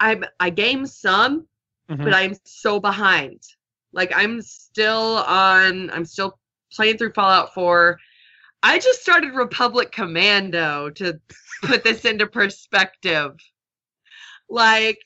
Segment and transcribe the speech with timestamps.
[0.00, 1.46] I'm I game some,
[1.90, 2.04] Mhm.
[2.04, 3.42] but I'm so behind.
[3.92, 5.90] Like I'm still on.
[5.90, 6.38] I'm still
[6.72, 7.98] playing through Fallout 4.
[8.62, 11.20] I just started Republic Commando to
[11.62, 13.36] put this into perspective.
[14.48, 14.98] Like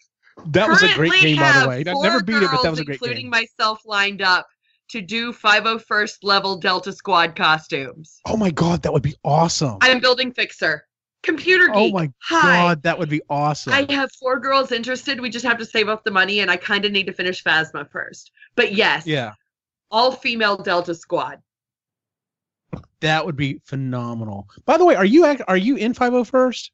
[0.47, 1.85] that was a great game, by the way.
[1.87, 3.31] I never beat it, but that was a great including game.
[3.31, 4.47] myself lined up
[4.91, 8.21] to do 501st level Delta Squad costumes.
[8.27, 9.79] Oh my god, that would be awesome.
[9.81, 10.87] I'm building Fixer.
[11.25, 11.75] Computer geek.
[11.75, 12.43] oh my Hi.
[12.43, 13.73] god, that would be awesome.
[13.73, 15.21] I have four girls interested.
[15.21, 17.43] We just have to save up the money, and I kind of need to finish
[17.43, 18.31] Phasma first.
[18.55, 19.33] But yes, yeah,
[19.91, 21.41] all female Delta Squad.
[23.01, 24.49] that would be phenomenal.
[24.65, 26.71] By the way, are you act- are you in 501st?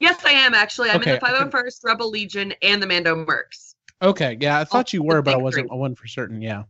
[0.00, 0.90] Yes, I am actually.
[0.90, 3.74] I'm Okay, in the 501st Rebel Legion and the Mando Mercs.
[4.02, 5.70] Okay, yeah, I thought you were, but I wasn't.
[5.70, 6.42] I wasn't for certain.
[6.42, 6.64] Yeah.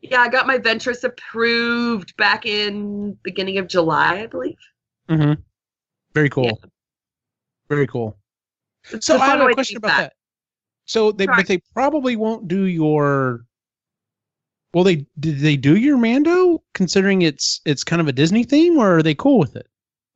[0.00, 4.56] Yeah, I got my Ventress approved back in beginning of July, I believe.
[5.10, 5.40] Mm-hmm.
[6.14, 6.44] Very cool.
[6.44, 6.68] Yeah.
[7.68, 8.16] Very cool.
[8.90, 10.12] It's So I have a question about that.
[10.86, 11.36] So they, Right.
[11.36, 13.44] but they probably won't do your.
[14.72, 18.78] Well, they did they do your Mando considering it's it's kind of a Disney theme,
[18.78, 19.66] or are they cool with it?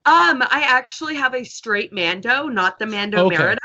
[0.04, 3.36] Um, I actually have a straight Mando, not the Mando Okay.
[3.36, 3.60] Merida.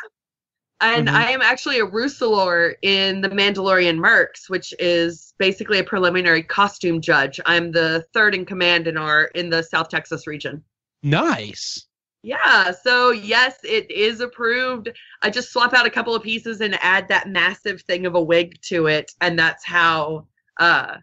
[0.79, 1.13] And Mhm.
[1.13, 7.01] I am actually a Rusalor in the Mandalorian Mercs, which is basically a preliminary costume
[7.01, 7.39] judge.
[7.47, 10.63] I'm the third in command in our in the South Texas region.
[11.01, 11.86] Nice.
[12.27, 14.89] Yeah, so yes, it is approved.
[15.21, 18.21] I just swap out a couple of pieces and add that massive thing of a
[18.21, 20.27] wig to it, and that's how
[20.59, 20.97] uh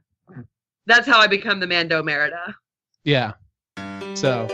[0.84, 2.54] that's how I become the Mando Merida.
[3.04, 3.32] Yeah.
[4.12, 4.46] So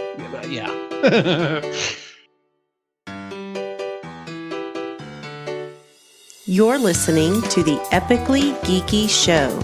[0.49, 0.71] yeah.
[6.47, 9.59] You're listening to the Epically Geeky Show,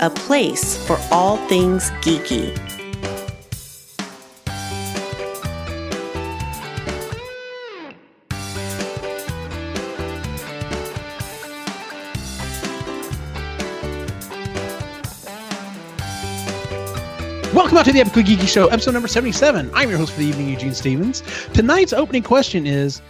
[0.00, 2.73] a place for all things geeky.
[17.84, 19.70] To the Epically Geeky Show, episode number 77.
[19.74, 21.22] I'm your host for the evening, Eugene Stevens.
[21.52, 23.02] Tonight's opening question is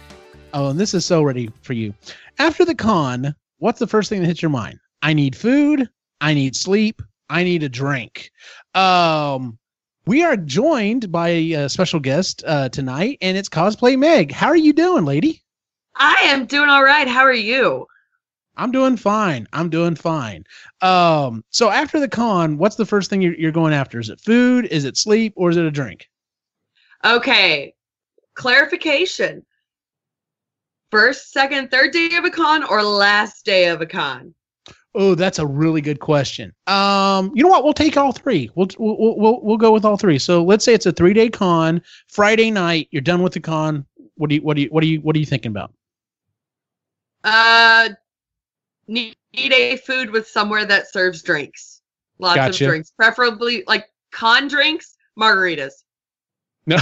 [0.53, 1.93] oh, and this is so ready for you.
[2.39, 4.77] After the con, what's the first thing that hits your mind?
[5.01, 5.87] I need food,
[6.19, 8.29] I need sleep, I need a drink.
[8.73, 9.57] Um,
[10.07, 14.33] we are joined by a special guest uh, tonight, and it's Cosplay Meg.
[14.33, 15.41] How are you doing, lady?
[15.95, 17.07] I am doing all right.
[17.07, 17.87] How are you?
[18.57, 19.47] I'm doing fine.
[19.53, 20.45] I'm doing fine.
[20.81, 23.99] Um, so after the con, what's the first thing you're, you're going after?
[23.99, 24.65] Is it food?
[24.65, 25.33] Is it sleep?
[25.35, 26.09] Or is it a drink?
[27.03, 27.73] Okay.
[28.35, 29.45] Clarification.
[30.91, 34.33] First, second, third day of a con or last day of a con?
[34.97, 36.53] Oh, that's a really good question.
[36.67, 37.65] Um, you know what?
[37.65, 38.49] We'll take all three.
[38.55, 40.17] We'll we'll we'll, we'll go with all three.
[40.17, 41.81] So let's say it's a three day con.
[42.07, 43.85] Friday night, you're done with the con.
[44.15, 45.73] What do you what do you what do you what are you thinking about?
[47.25, 47.89] Uh,
[48.87, 51.81] need, need a food with somewhere that serves drinks.
[52.19, 52.65] Lots Gotcha.
[52.65, 55.73] of drinks, preferably like con drinks, margaritas.
[56.65, 56.77] No.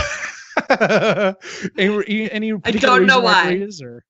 [1.78, 3.46] any, any particular don't know why.
[3.46, 4.04] margaritas Or,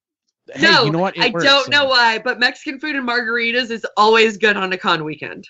[0.53, 1.15] hey, no, you know what?
[1.15, 4.57] It I works, don't so- know why, but Mexican food and margaritas is always good
[4.57, 5.47] on a con weekend.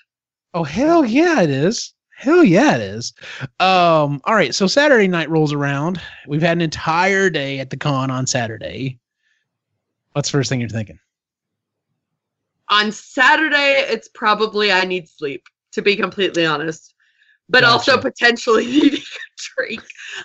[0.54, 1.94] Oh hell yeah, it is.
[2.16, 3.12] Hell yeah, it is.
[3.58, 6.00] Um, all right, so Saturday night rolls around.
[6.28, 9.00] We've had an entire day at the con on Saturday.
[10.12, 11.00] What's the first thing you're thinking?
[12.74, 16.94] On Saturday, it's probably I need sleep, to be completely honest.
[17.48, 17.72] But Gotcha.
[17.72, 19.82] also potentially needing a drink.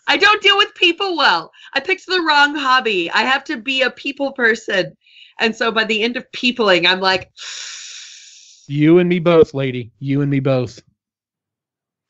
[0.07, 1.51] I don't deal with people well.
[1.75, 3.11] I picked the wrong hobby.
[3.11, 4.97] I have to be a people person.
[5.39, 7.29] And so by the end of peopling, I'm like,
[8.67, 9.91] You and me both, lady.
[9.99, 10.81] You and me both.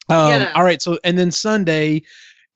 [0.09, 0.51] Um, Yes.
[0.55, 2.01] all right, so and then Sunday,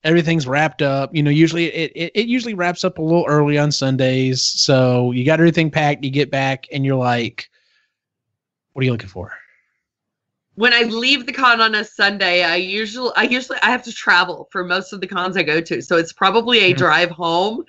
[0.04, 1.14] everything's wrapped up.
[1.16, 4.42] You know, usually it, it it usually wraps up a little early on Sundays.
[4.42, 7.50] So you got everything packed, you get back, and you're like,
[8.74, 9.32] what are you looking for?
[10.56, 13.92] when I leave the con on a Sunday, I usually I usually I have to
[13.92, 15.82] travel for most of the cons I go to.
[15.82, 16.78] So it's probably a Mhm.
[16.78, 17.66] drive home.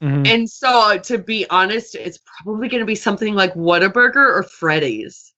[0.00, 0.28] Mhm.
[0.28, 5.32] And so to be honest, it's probably gonna be something like Whataburger or Freddy's.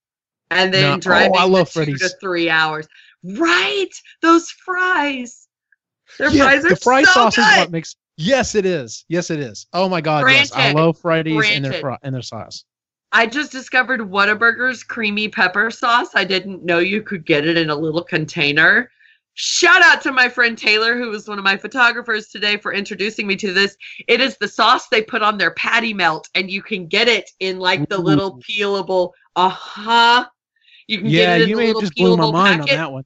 [0.51, 2.01] And then No- oh, driving I love the two Freddy's.
[2.01, 2.87] to three hours.
[3.23, 3.89] Right?
[4.21, 5.49] Those fries.
[6.19, 7.97] Their Yeah, fries are the fry so sauce is what makes.
[8.19, 9.07] Yes, it is.
[9.09, 9.67] Yes, it is.
[9.73, 10.77] Oh my god, yes, I Granted.
[10.77, 11.81] love Freddy's and their Granted.
[11.81, 12.65] fry, and their sauce.
[13.15, 16.11] I just discovered Whataburger's creamy pepper sauce.
[16.15, 18.91] I didn't know you could get it in a little container.
[19.35, 23.27] Shout out to my friend Taylor, who was one of my photographers today, for introducing
[23.27, 23.77] me to this.
[24.09, 27.31] It is the sauce they put on their patty melt, and you can get it
[27.41, 29.13] in like the little peelable.
[29.37, 30.27] Uh huh.
[30.89, 32.61] You can Yeah, get it in you the may have little just blew my mind
[32.61, 32.73] packet.
[32.73, 33.05] on that one.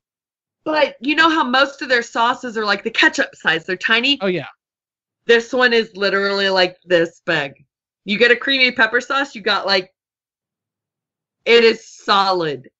[0.64, 3.64] But you know how most of their sauces are like the ketchup size?
[3.66, 4.18] They're tiny.
[4.20, 4.48] Oh yeah,
[5.26, 7.52] This one is literally like this big.
[8.04, 9.92] You get a creamy pepper sauce, you got like
[11.48, 12.70] it is solid.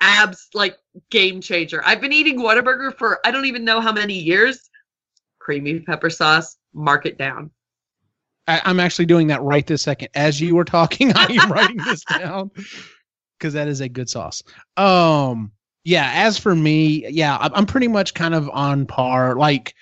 [0.00, 0.78] Abs like
[1.10, 1.82] game changer.
[1.84, 4.70] I've been eating Whataburger for I don't even know how many years.
[5.40, 7.50] Creamy pepper sauce, mark it down.
[8.46, 10.08] I, I'm actually doing that right this second.
[10.14, 12.50] As you were talking, I am writing this down
[13.38, 14.42] because that is a good sauce.
[14.76, 15.50] Um,
[15.84, 16.10] yeah.
[16.14, 19.34] As for me, yeah, I'm, I'm pretty much kind of on par.
[19.34, 19.74] Like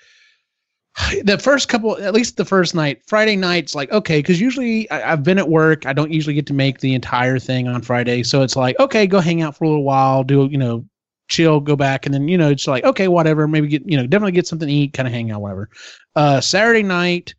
[1.23, 5.11] the first couple, at least the first night, Friday nights, like okay, because usually I,
[5.11, 5.85] I've been at work.
[5.85, 9.05] I don't usually get to make the entire thing on Friday, so it's like okay,
[9.07, 10.85] go hang out for a little while, do you know,
[11.27, 14.07] chill, go back, and then you know, it's like okay, whatever, maybe get you know,
[14.07, 15.69] definitely get something to eat, kind of hang out, whatever.
[16.15, 17.33] Uh, Saturday night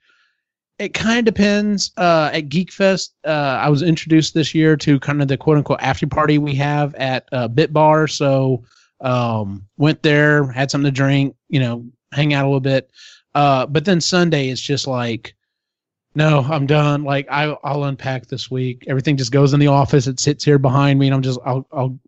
[0.79, 1.93] it kind of depends.
[1.97, 5.57] Uh, at Geek Fest, uh, I was introduced this year to kind of the quote
[5.57, 8.07] unquote after party we have at uh, Bit Bar.
[8.09, 8.65] So
[9.01, 12.91] um, went there, had something to drink, you know, hang out a little bit.
[13.37, 15.35] Uh, but then Sunday is just like,
[16.15, 17.05] no, I'm done.
[17.05, 18.85] Like I, I'll unpack this week.
[18.89, 20.07] Everything just goes in the office.
[20.07, 21.99] It sits here behind me, and I'm just, I'll, I'll,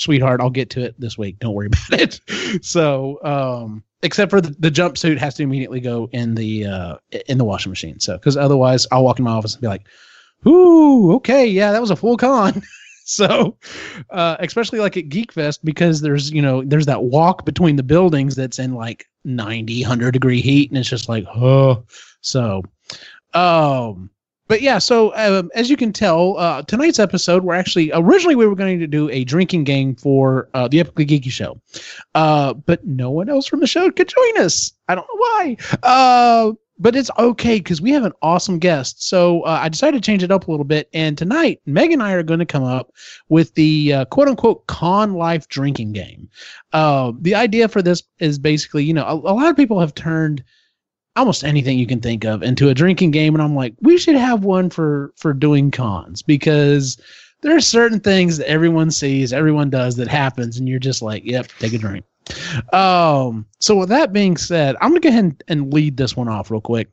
[0.00, 1.38] sweetheart, I'll get to it this week.
[1.38, 2.64] Don't worry about it.
[2.64, 6.96] so, um, except for the, the jumpsuit has to immediately go in the uh,
[7.28, 8.00] in the washing machine.
[8.00, 9.86] So because otherwise, I'll walk in my office and be like,
[10.48, 12.60] "Ooh, okay, yeah, that was a full con."
[13.04, 13.56] so
[14.10, 17.84] uh, especially like at geek fest because there's you know there's that walk between the
[17.84, 21.84] buildings that's in like 90 100 degree heat and it's just like oh
[22.20, 22.62] so
[23.34, 24.10] um
[24.48, 28.46] but yeah so um, as you can tell uh, tonight's episode we're actually originally we
[28.46, 31.58] were going to do a drinking game for uh, the epically geeky show.
[32.14, 34.72] Uh, but no one else from the show could join us.
[34.88, 35.56] I don't know why.
[35.82, 39.06] Uh, but it's okay because we have an awesome guest.
[39.06, 40.88] So uh, I decided to change it up a little bit.
[40.92, 42.92] And tonight, Meg and I are going to come up
[43.28, 46.28] with the uh, quote unquote con life drinking game.
[46.72, 49.94] Uh, the idea for this is basically, you know, a, a lot of people have
[49.94, 50.42] turned
[51.14, 53.34] almost anything you can think of into a drinking game.
[53.34, 56.98] And I'm like, we should have one for, for doing cons because
[57.42, 60.58] there are certain things that everyone sees, everyone does that happens.
[60.58, 62.04] And you're just like, yep, take a drink.
[62.72, 66.50] Um, so with that being said, I'm gonna go ahead and lead this one off
[66.50, 66.90] real quick.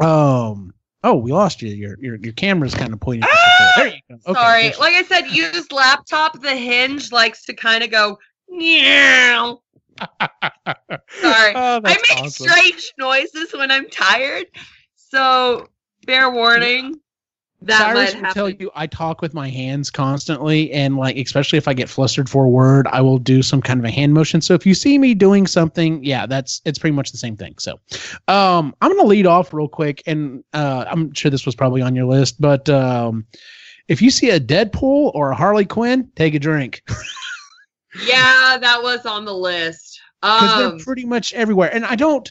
[0.00, 0.72] Um,
[1.02, 1.68] oh, we lost you.
[1.68, 3.28] Your your your camera's kind of pointing.
[3.32, 3.72] Ah!
[3.76, 4.14] There you go.
[4.26, 6.40] Okay, Sorry, like I said, use laptop.
[6.40, 8.18] The hinge likes to kind of go
[8.48, 9.60] meow.
[10.00, 12.48] Sorry, oh, I make awesome.
[12.48, 14.46] strange noises when I'm tired.
[14.96, 15.68] So
[16.06, 17.00] bear warning
[17.62, 21.68] that Cyrus will tell you I talk with my hands constantly, and like especially if
[21.68, 24.40] I get flustered for a word, I will do some kind of a hand motion.
[24.40, 27.56] So if you see me doing something, yeah, that's it's pretty much the same thing.
[27.58, 27.78] So
[28.28, 31.94] um, I'm gonna lead off real quick, and uh, I'm sure this was probably on
[31.94, 33.26] your list, but um,
[33.88, 36.82] if you see a Deadpool or a Harley Quinn, take a drink.
[38.06, 42.30] yeah, that was on the list because um, they're pretty much everywhere, and I don't.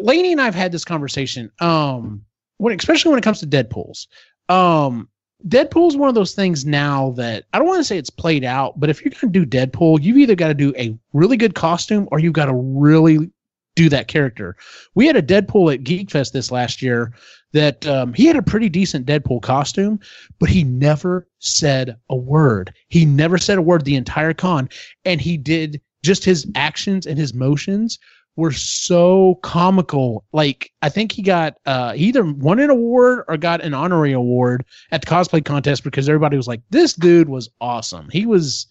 [0.00, 1.52] Lainey and I've had this conversation.
[1.60, 2.24] Um,
[2.58, 4.08] when especially when it comes to Deadpool's.
[4.48, 5.08] Um,
[5.46, 8.80] Deadpool's one of those things now that I don't want to say it's played out,
[8.80, 11.54] but if you're going to do Deadpool, you've either got to do a really good
[11.54, 13.30] costume or you've got to really
[13.76, 14.56] do that character.
[14.94, 17.12] We had a Deadpool at Geek Fest this last year
[17.52, 20.00] that um, he had a pretty decent Deadpool costume,
[20.38, 22.72] but he never said a word.
[22.88, 24.68] He never said a word the entire con,
[25.04, 27.98] and he did just his actions and his motions
[28.36, 30.24] were so comical.
[30.32, 34.12] Like I think he got uh, he either won an award or got an honorary
[34.12, 38.08] award at the cosplay contest because everybody was like, "This dude was awesome.
[38.10, 38.66] He was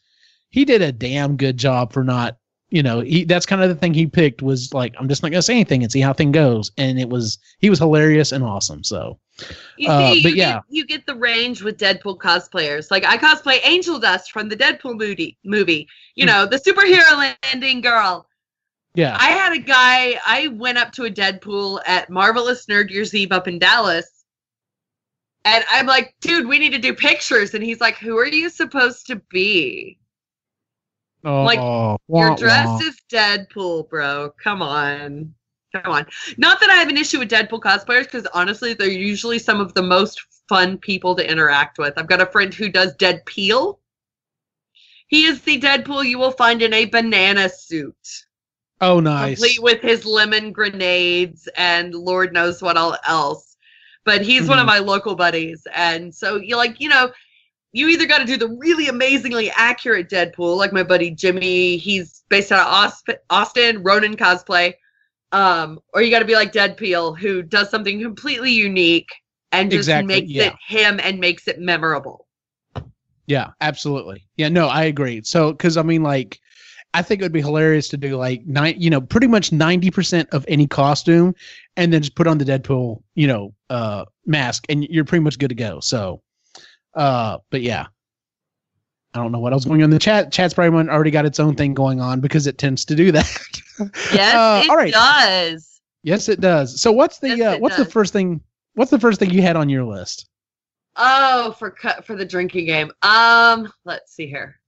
[0.49, 2.37] he did a damn good job for not."
[2.69, 5.31] You know, he, that's kind of the thing he picked was like, I'm just not
[5.31, 8.43] gonna say anything and see how thing goes, and it was he was hilarious and
[8.43, 8.83] awesome.
[8.83, 9.19] So,
[9.77, 12.89] you uh, see, but you yeah, get, you get the range with Deadpool cosplayers.
[12.89, 15.37] Like I cosplay Angel Dust from the Deadpool movie.
[15.45, 16.31] Movie, you hmm.
[16.31, 18.25] know, the superhero landing girl
[18.95, 19.17] yeah.
[19.19, 23.31] I had a guy, I went up to a Deadpool at Marvelous Nerd Year's Eve
[23.31, 24.23] up in Dallas.
[25.45, 27.53] And I'm like, dude, we need to do pictures.
[27.53, 29.99] And he's like, who are you supposed to be?
[31.25, 32.79] Oh, like, wah, your dress wah.
[32.79, 34.33] is Deadpool, bro.
[34.41, 35.33] Come on.
[35.73, 36.05] Come on.
[36.37, 39.73] Not that I have an issue with Deadpool cosplayers, because honestly, they're usually some of
[39.73, 41.93] the most fun people to interact with.
[41.97, 43.79] I've got a friend who does Dead Peel.
[45.07, 47.95] He is the Deadpool you will find in a banana suit.
[48.81, 49.37] Oh, nice.
[49.37, 53.55] Complete with his lemon grenades and Lord knows what all else.
[54.05, 54.49] But he's mm-hmm.
[54.49, 54.85] one of mm-hmm.
[54.85, 55.65] my local buddies.
[55.73, 57.11] And so you like, you know,
[57.71, 61.77] you either got to do the really amazingly accurate Deadpool, like my buddy Jimmy.
[61.77, 64.73] He's based out of Austin, Ronin cosplay.
[65.31, 69.09] Um, or you got to be like Deadpool, who does something completely unique
[69.51, 70.47] and just exactly, makes yeah.
[70.47, 72.27] it him and makes it memorable.
[73.25, 74.27] Yeah, absolutely.
[74.35, 75.21] Yeah, no, I agree.
[75.23, 76.39] So, because I mean, like,
[76.93, 79.89] I think it would be hilarious to do like nine, you know, pretty much ninety
[79.89, 81.33] percent of any costume,
[81.75, 85.39] and then just put on the Deadpool, you know, uh, mask, and you're pretty much
[85.39, 85.79] good to go.
[85.79, 86.21] So,
[86.93, 87.87] uh, but yeah,
[89.13, 90.31] I don't know what else going on in the chat.
[90.31, 93.49] Chat's probably already got its own thing going on because it tends to do that.
[94.13, 94.93] Yes, Uh, it all right.
[94.93, 95.81] does.
[96.03, 96.79] yes, it does.
[96.79, 98.39] So what's the Yes, uh, what's the first thing?
[98.75, 100.29] What's the first thing you had on your list?
[100.95, 102.91] Oh, for cut for the drinking game.
[103.01, 104.59] Um, let's see here.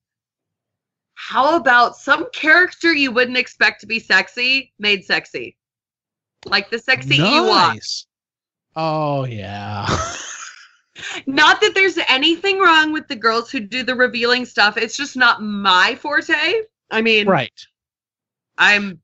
[1.16, 5.58] How about some character you wouldn't expect to be sexy made sexy?
[6.46, 7.74] Like the sexy Ewok.
[7.76, 8.06] nice.
[8.76, 9.88] Oh yeah.
[11.26, 14.78] Not that there's anything wrong with the girls who do the revealing stuff.
[14.78, 16.62] It's just not my forte.
[16.92, 17.52] I mean, right.
[18.58, 19.02] I'm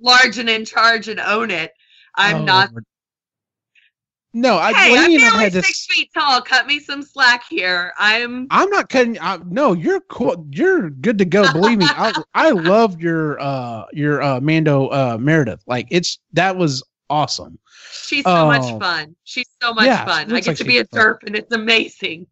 [0.00, 1.72] large and in charge and own it.
[2.16, 2.72] I'm Oh, not.
[2.72, 2.84] Lord.
[4.38, 5.66] No, I, Hey, I'm Lainey and I've nearly had this.
[5.66, 6.40] six feet tall.
[6.40, 7.92] Cut me some slack here.
[7.98, 8.46] I'm.
[8.50, 9.18] I'm not cutting.
[9.20, 10.46] I, no, you're cool.
[10.52, 11.48] You're good to go.
[11.48, 15.58] Believe me, I I loved your uh your uh Mando uh Merida.
[15.66, 17.58] Like it's that was awesome.
[17.90, 18.78] She's so much Oh.
[18.78, 19.16] fun.
[19.24, 20.32] She's so much Yeah, fun.
[20.32, 22.26] I get like to be a derp, and it's amazing.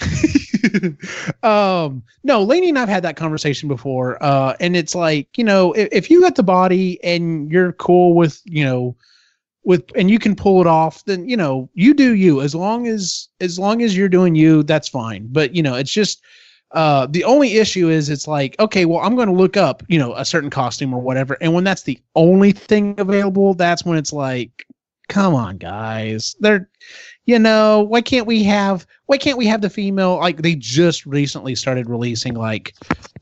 [1.42, 5.72] um no Lainey and I've had that conversation before uh and it's like you know
[5.72, 8.96] if, if you got the body and you're cool with you know
[9.64, 12.40] with and you can pull it off then you know you do you.
[12.40, 15.28] As long as as long as you're doing you that's fine.
[15.30, 16.22] But you know it's just
[16.72, 19.98] uh the only issue is it's like okay well i'm going to look up you
[19.98, 23.98] know a certain costume or whatever and when that's the only thing available that's when
[23.98, 24.66] it's like
[25.12, 26.34] come on guys.
[26.40, 26.68] They're
[27.26, 31.06] you know why can't we have why can't we have the female like they just
[31.06, 32.74] recently started releasing like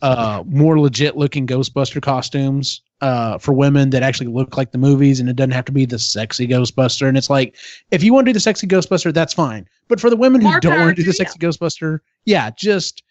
[0.03, 5.21] uh more legit looking ghostbuster costumes uh for women that actually look like the movies
[5.21, 7.09] and it doesn't have to be the sexy ghostbuster.
[7.09, 7.57] And it's like
[7.91, 9.69] if you want to do the sexy ghostbuster that's fine.
[9.89, 13.03] But for the women who More don't want to do the sexy ghostbuster yeah just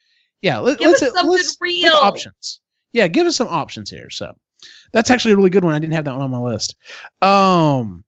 [0.42, 1.94] yeah let, us something let's real.
[1.94, 2.62] Options.
[2.92, 4.10] Yeah give us some options here.
[4.10, 4.36] So
[4.92, 5.76] that's actually a really good one.
[5.76, 6.76] I didn't have that one on my list.
[7.22, 8.04] Um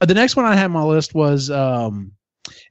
[0.00, 2.12] the next one i had on my list was um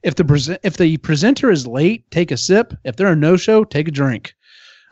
[0.02, 2.74] if the present if the presenter is late, take a sip.
[2.84, 4.34] If they're a no show, take a drink.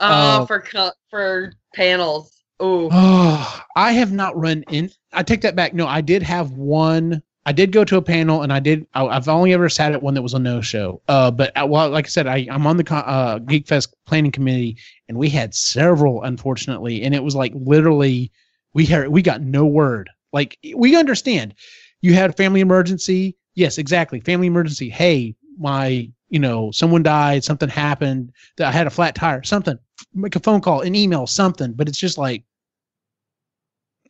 [0.02, 0.64] Oh, Uh, for
[1.10, 2.42] for panels.
[2.60, 4.90] Oh, Oh, I have not run in.
[5.12, 5.74] I take that back.
[5.74, 7.22] No, I did have one.
[7.44, 8.86] I did go to a panel, and I did.
[8.94, 11.00] I, I've only ever sat at one that was a no show.
[11.08, 14.30] Uh, but uh, well, like I said, I, I'm on the uh, Geek Fest planning
[14.30, 14.76] committee,
[15.08, 18.30] and we had several, unfortunately, and it was like literally,
[18.74, 20.08] we had we got no word.
[20.32, 21.54] Like we understand,
[22.00, 23.36] you had a family emergency.
[23.54, 24.88] Yes, exactly, family emergency.
[24.88, 28.32] Hey, my, you know, someone died, something happened.
[28.60, 29.78] I had a flat tire, something.
[30.14, 31.72] Make a phone call, an email, something.
[31.72, 32.44] But it's just like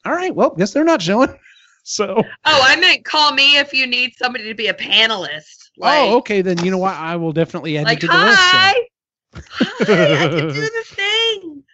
[0.05, 1.29] all right, well, guess they're not showing.
[1.85, 5.69] So, oh, I meant call me if you need somebody to be a panelist.
[5.77, 6.95] Like, oh, okay, then you know what?
[6.95, 8.39] I will definitely add like you to the list.
[8.41, 8.75] hi,
[9.33, 9.43] then.
[9.89, 11.65] hi, I can do the thing.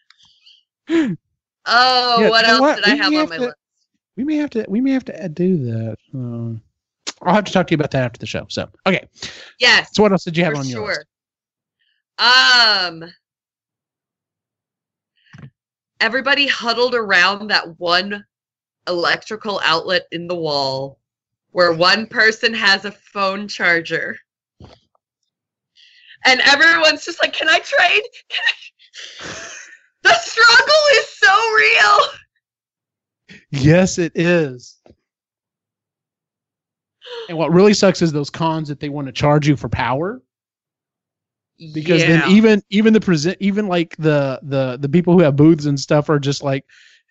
[1.67, 2.77] Oh, Yeah, what else what?
[2.77, 3.57] did I We have on have my to- list?
[4.17, 4.65] We may have to.
[4.67, 5.97] We may have to do that.
[6.15, 6.59] Uh,
[7.29, 8.47] I'll have to talk to you about that after the show.
[8.49, 9.07] So, okay.
[9.61, 11.05] Yes, So, what else did you have on your list?
[12.19, 13.13] Um,
[16.01, 18.25] everybody huddled around that one
[18.87, 20.99] electrical outlet in the wall
[21.51, 24.17] where one person has a phone charger.
[26.25, 28.03] And everyone's just like, Can I trade?
[28.29, 28.53] Can I?
[30.05, 31.99] The struggle is so real.
[33.51, 34.79] Yes, it is.
[37.29, 40.23] And what really sucks is those cons that they want to charge you for power.
[41.73, 42.19] Because Yeah.
[42.21, 45.79] then even even the present even like the the the people who have booths and
[45.79, 46.65] stuff are just like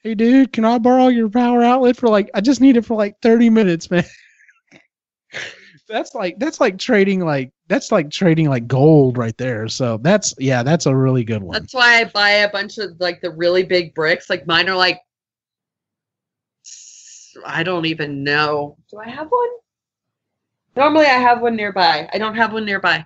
[0.04, 2.96] hey dude can i borrow your power outlet for like i just need it for
[2.96, 4.06] like 30 minutes man
[5.88, 10.34] that's like that's like trading like that's like trading like gold right there so that's
[10.38, 13.32] yeah that's a really good one That's why I buy a bunch of like the
[13.32, 14.30] really big bricks.
[14.30, 15.01] Like mine are like
[17.46, 18.77] i don't even know.
[18.89, 19.50] Do I have one?
[20.75, 22.10] Normally I have one nearby.
[22.13, 23.06] I don't have one nearby.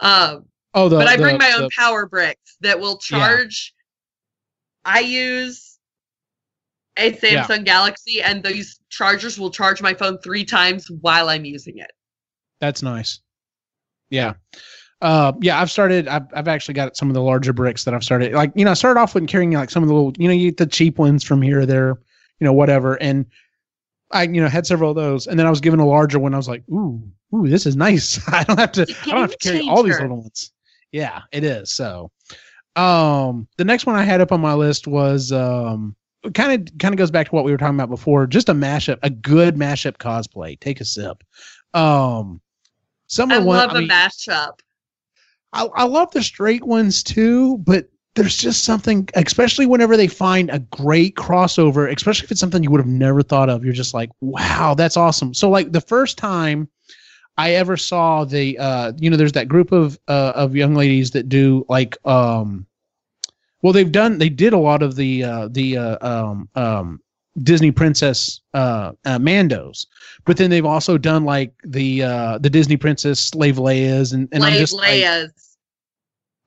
[0.00, 3.18] Um, oh the, but I the- bring my own the- power bricks that will Yeah.
[3.18, 3.74] charge.
[4.84, 5.78] I use
[6.96, 11.78] a Samsung Galaxy, and those chargers will charge my phone three times while I'm using
[11.78, 11.90] it.
[12.60, 13.18] That's nice.
[14.10, 14.34] Yeah.
[15.02, 16.08] Uh, yeah, I've started.
[16.08, 18.32] I've, I've actually got some of the larger bricks that I've started.
[18.32, 20.32] Like, you know, I started off with carrying like some of the little, you know,
[20.34, 21.98] you get the cheap ones from here or there,
[22.40, 22.94] you know, whatever.
[23.02, 23.26] And
[24.12, 25.26] I, you know, had several of those.
[25.26, 26.32] And then I was given a larger one.
[26.32, 27.02] I was like, ooh,
[27.34, 28.20] ooh, this is nice.
[28.32, 30.52] I don't have to, I don't have to carry all these little ones.
[30.92, 31.72] Yeah, it is.
[31.72, 32.10] So,
[32.76, 35.96] um, the next one I had up on my list was, um,
[36.34, 38.26] kind of, kind of goes back to what we were talking about before.
[38.26, 40.58] Just a mashup, a good mashup cosplay.
[40.58, 41.22] Take a sip.
[41.74, 42.40] Um,
[43.06, 44.60] some I of the one, love I a mean, mashup.
[45.52, 50.50] I, I love the straight ones too, but there's just something, especially whenever they find
[50.50, 53.62] a great crossover, especially if it's something you would have never thought of.
[53.64, 55.34] You're just like, wow, that's awesome.
[55.34, 56.68] So like the first time
[57.38, 61.10] I ever saw the, uh, you know, there's that group of uh, of young ladies
[61.12, 62.66] that do like, um,
[63.62, 67.00] well, they've done, they did a lot of the uh, the uh, um, um,
[67.42, 69.86] Disney princess uh, uh, Mandos,
[70.24, 74.42] but then they've also done like the uh, the Disney princess Slave Leia's and, and
[74.42, 75.30] I'm Slave just like,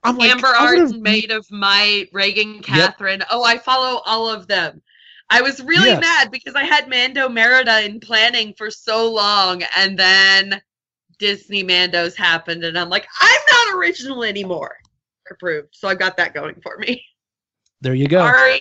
[0.03, 3.22] I'm like, Amber would've- Maid of Might, Reagan Catherine.
[3.29, 4.81] Oh, I follow all of them.
[5.29, 6.01] I was really Yes.
[6.01, 10.60] mad because I had Mando Merida in planning for so long, and then
[11.20, 14.78] Disney Mandos happened, and I'm like, I'm not original anymore.
[15.30, 15.70] Approved.
[15.72, 17.04] So I got that going for me.
[17.82, 18.20] There you go.
[18.20, 18.60] Sorry.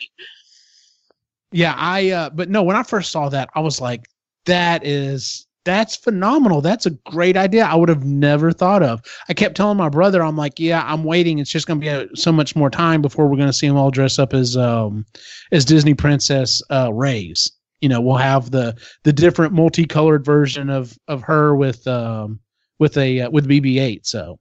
[1.50, 4.06] Yeah, I uh but no, when I first saw that, I was like,
[4.44, 6.60] that is that's phenomenal.
[6.60, 7.64] That's a great idea.
[7.64, 9.02] I would have never thought of.
[9.28, 11.38] I kept telling my brother, I'm like, yeah, I'm waiting.
[11.38, 13.68] It's just going to be a, so much more time before we're going to see
[13.68, 15.04] them all dress up as um
[15.52, 17.50] as Disney princess uh Reys.
[17.80, 22.40] You know, we'll have the the different multicolored version of of her with um
[22.78, 24.06] with a uh, with BB-8.
[24.06, 24.38] So,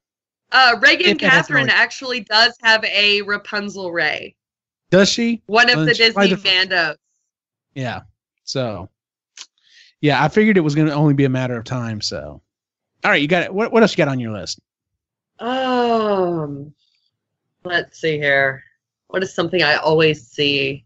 [0.51, 4.36] Uh, Reagan Catherine actually does have a Rapunzel Rey,
[4.89, 5.41] does she?
[5.48, 6.96] one of Well, the then she's probably Disney Mandos.
[7.75, 8.01] Yeah.
[8.44, 8.89] So,
[10.01, 12.00] yeah, I figured it was going to only be a matter of time.
[12.01, 12.41] So,
[13.03, 13.53] all right, you got it.
[13.53, 14.60] What, what else you got on your list?
[15.39, 16.74] Um,
[17.63, 18.63] let's see here.
[19.08, 20.86] What is something I always see?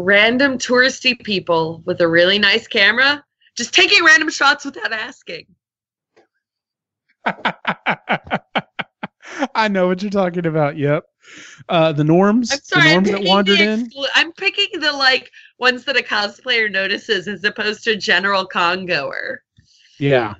[0.00, 3.22] Random touristy people with a really nice camera
[3.56, 5.44] just taking random shots without asking.
[9.54, 10.78] I know what you're talking about.
[10.78, 11.04] Yep.
[11.68, 13.86] Uh, the norms, I'm sorry, the I'm norms that picking, wandered the in.
[13.90, 18.46] exclu- I'm picking the like ones that a cosplayer notices as opposed to a general
[18.46, 19.42] con goer.
[19.98, 20.34] Yeah.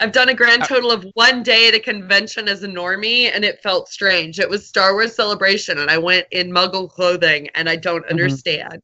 [0.00, 3.30] I've done a grand Uh, total of one day at a convention as a normie,
[3.32, 4.38] and it felt strange.
[4.38, 8.10] It was Star Wars Celebration, and I went in Muggle clothing, and I don't Mhm.
[8.10, 8.82] understand.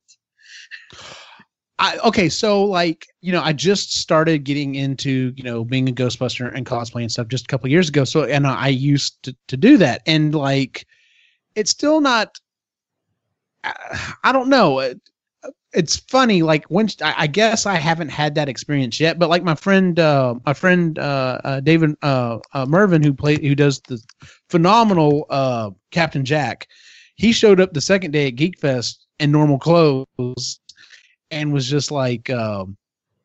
[1.79, 5.93] I, okay, so like you know, I just started getting into you know being a
[5.93, 8.05] Ghostbuster and cosplay and stuff just a couple years ago.
[8.05, 10.87] So and I used to to do that, and like
[11.55, 12.39] it's still not.
[13.65, 14.95] I, I don't know.
[15.73, 19.43] It, it's funny, like when I, guess I haven't had that experience yet, but like
[19.43, 23.81] my friend, uh, my friend uh, uh, David uh, uh, Mervin, who play who does
[23.89, 24.03] the
[24.49, 26.69] phenomenal uh, Captain Jack,
[27.17, 30.61] he showed up the second day at Geek Fest in normal clothes
[31.31, 32.77] and was just like um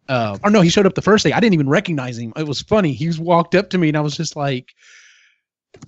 [0.09, 1.33] uh or no he showed up the first day.
[1.33, 2.33] I didn't even recognize him.
[2.35, 2.93] It was funny.
[2.93, 4.73] He walked up to me and i was just like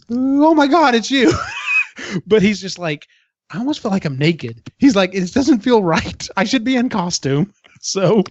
[0.10, 1.32] oh my god it's you.
[2.26, 3.08] But he's just like
[3.52, 6.76] i almost feel like i'm naked he's like it doesn't feel right i should be
[6.76, 8.24] in costume so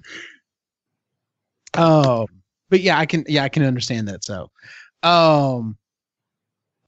[1.74, 2.26] um
[2.68, 4.50] but yeah i can yeah i can understand that so
[5.02, 5.76] um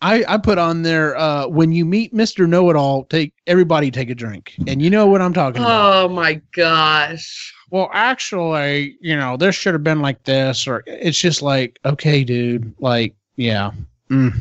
[0.03, 2.49] I, I put on there uh, when you meet Mr.
[2.49, 6.05] Know It All, take everybody take a drink, and you know what I'm talking about.
[6.05, 7.53] Oh my gosh.
[7.71, 12.25] well, actually, you know, this should have been like this, or it's just like, okay,
[12.25, 13.73] dude, like, yeah,
[14.09, 14.33] mm.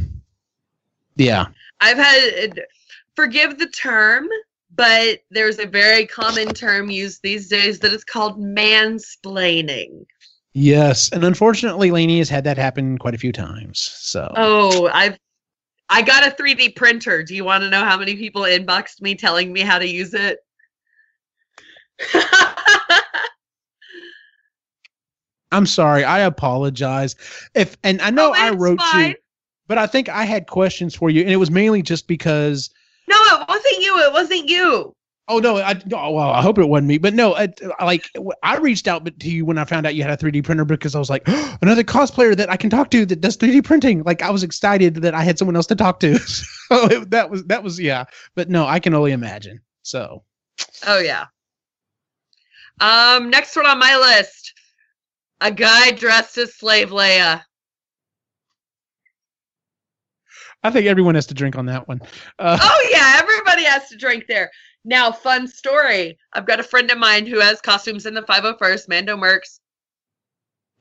[1.17, 1.47] yeah,
[1.81, 2.61] I've had,
[3.19, 4.29] forgive the term,
[4.73, 10.05] but there's a very common term used these days that is called mansplaining.
[10.53, 13.79] yes, and unfortunately, Lainey has had that happen quite a few times.
[13.79, 15.17] So, Oh, I've
[15.89, 17.23] I got a 3D printer.
[17.23, 20.13] Do you want to know how many people inboxed me telling me how to use
[20.13, 20.39] it?
[25.51, 27.15] I'm sorry, I apologize
[27.55, 29.09] if, and I know Oh, I wrote fine.
[29.09, 29.15] you,
[29.67, 32.69] but I think I had questions for you, and it was mainly just because
[33.09, 33.99] No, it wasn't you.
[34.05, 34.95] It wasn't you.
[35.27, 35.57] Oh no!
[35.57, 37.49] I oh, well, I hope it wasn't me, but no, I,
[37.83, 38.09] like
[38.41, 40.95] I reached out to you when I found out you had a 3D printer because
[40.95, 41.21] I was like,
[41.61, 44.01] another cosplayer that I can talk to that does 3D printing.
[44.03, 46.17] Like I was excited that I had someone else to talk to.
[46.19, 49.61] so it, that was that was yeah, but no, I can only imagine.
[49.83, 50.23] So
[50.87, 51.25] Oh yeah.
[52.81, 54.53] Um, next one on my list.
[55.41, 57.43] A guy dressed as Slave Leia.
[60.63, 62.01] I think everyone has to drink on that one.
[62.37, 64.51] Uh, Oh yeah, everybody has to drink there.
[64.85, 66.17] Now, fun story.
[66.33, 69.59] I've got a friend of mine who has costumes in the 501st, Mando Mercs.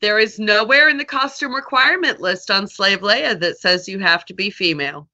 [0.01, 4.25] There is nowhere in the costume requirement list on Slave Leia that says you have
[4.27, 5.09] to be female.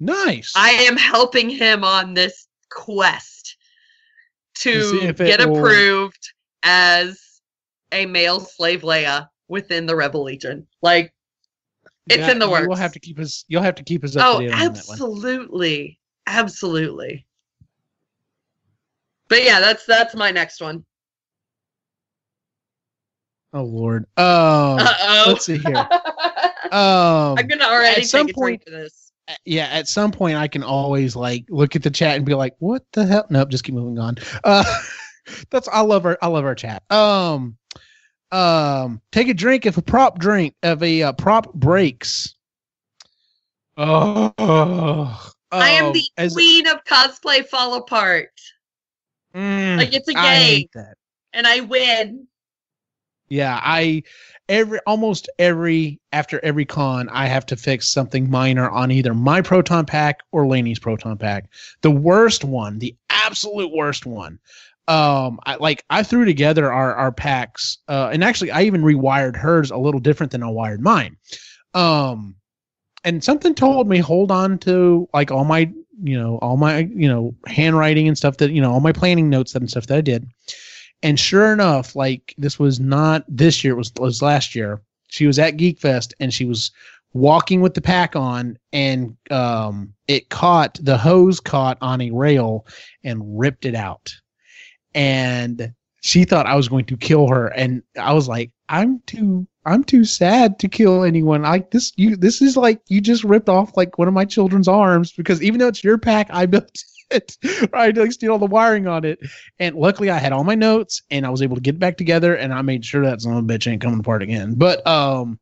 [0.00, 0.52] nice.
[0.56, 3.56] I am helping him on this quest
[4.56, 6.32] To see to if it get will- approved
[6.64, 7.40] as
[7.92, 10.66] a male Slave Leia within the Rebel Legion.
[10.82, 11.14] Like,
[12.10, 12.62] it's in the works.
[12.62, 13.44] You will have to keep us.
[13.48, 14.72] You'll have to keep us up Oh, date on that one.
[14.72, 15.98] absolutely.
[16.26, 17.26] Absolutely.
[19.28, 20.84] But yeah, that's that's my next one.
[23.52, 24.04] Oh Lord.
[24.16, 25.24] Um, Uh-oh.
[25.28, 25.88] let's see here.
[26.70, 29.10] Um, I'm gonna already at some point- to this.
[29.46, 32.54] yeah, at some point I can always like look at the chat and be like,
[32.58, 34.16] "What the hell?" Nope, just keep moving on.
[34.44, 34.64] Uh,
[35.50, 36.82] that's I love our I love our chat.
[36.90, 37.56] Um,
[38.32, 42.34] um, take a drink if a prop drink if a uh, prop breaks.
[43.76, 48.30] Oh, I am um, the as- queen of cosplay fall apart.
[49.34, 50.94] Mm, Like it's a I game, hate that.
[51.32, 52.26] and I win.
[53.28, 54.02] Yeah, I
[54.48, 59.42] every almost every after every con I have to fix something minor on either my
[59.42, 61.50] proton pack or Lainey's proton pack.
[61.82, 64.38] The worst one, the absolute worst one.
[64.88, 69.36] Um I like I threw together our our packs uh and actually I even rewired
[69.36, 71.16] hers a little different than I wired mine.
[71.74, 72.34] Um
[73.04, 75.70] and something told me hold on to like all my
[76.02, 79.28] you know all my you know handwriting and stuff that you know all my planning
[79.28, 80.26] notes and stuff that I did
[81.02, 84.80] and sure enough, like this was not this year, it was, it was last year.
[85.08, 86.70] She was at Geek Fest and she was
[87.14, 92.66] walking with the pack on and um it caught the hose caught on a rail
[93.02, 94.14] and ripped it out.
[94.98, 97.46] And she thought I was going to kill her.
[97.46, 101.42] And I was like, I'm too I'm too sad to kill anyone.
[101.42, 104.66] Like this you this is like you just ripped off like one of my children's
[104.66, 106.82] arms because even though it's your pack, I built
[107.12, 107.36] it.
[107.72, 109.20] I like steal all the wiring on it.
[109.60, 111.96] And luckily I had all my notes and I was able to get it back
[111.96, 114.54] together and I made sure that son of a bitch ain't coming apart again.
[114.56, 115.38] But um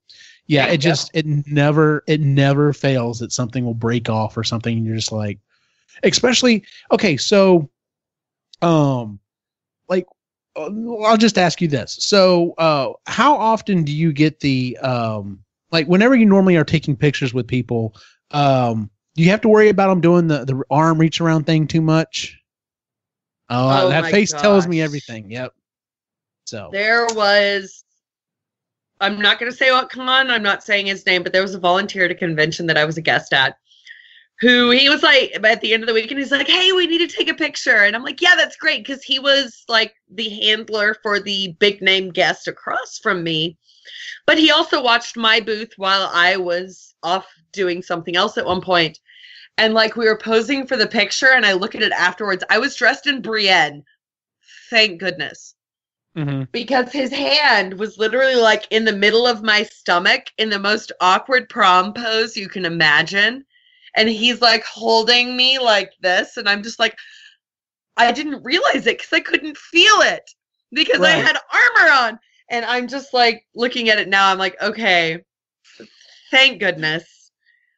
[0.48, 4.76] yeah, it just it never it never fails that something will break off or something
[4.76, 5.38] and you're just like
[6.02, 7.70] especially okay, so
[8.60, 9.18] um
[10.56, 11.96] I'll just ask you this.
[12.00, 15.40] So uh how often do you get the um
[15.70, 17.94] like whenever you normally are taking pictures with people
[18.30, 21.66] um do you have to worry about them doing the, the arm reach around thing
[21.66, 22.38] too much?
[23.48, 25.30] Oh, Oh that face tells me everything.
[25.30, 25.54] Yep.
[26.44, 27.84] So There was,
[29.00, 31.54] I'm not going to say what con, I'm not saying his name, but there was
[31.54, 33.56] a volunteer at a convention that I was a guest at
[34.40, 37.08] who he was like, at the end of the weekend, he's like, hey, we need
[37.08, 37.84] to take a picture.
[37.84, 38.84] And I'm like, yeah, that's great.
[38.84, 43.56] Because he was like the handler for the big name guest across from me.
[44.26, 48.62] But he also watched my booth while I was off doing something else at one.
[49.58, 52.44] And like we were posing for the picture, and I look at it afterwards.
[52.50, 53.84] I was dressed in Brienne.
[54.68, 55.54] Thank goodness
[56.16, 56.50] Mhm.
[56.50, 60.90] because his hand was literally like in the middle of my stomach in the most
[61.00, 63.44] awkward prom pose you can imagine.
[63.96, 66.36] And he's like holding me like this.
[66.36, 66.96] And I'm just like,
[67.96, 70.22] I didn't realize it because I couldn't feel it
[70.72, 72.18] because I had armor on.
[72.50, 74.30] And I'm just like looking at it now.
[74.30, 75.24] I'm like, okay,
[76.30, 77.30] thank goodness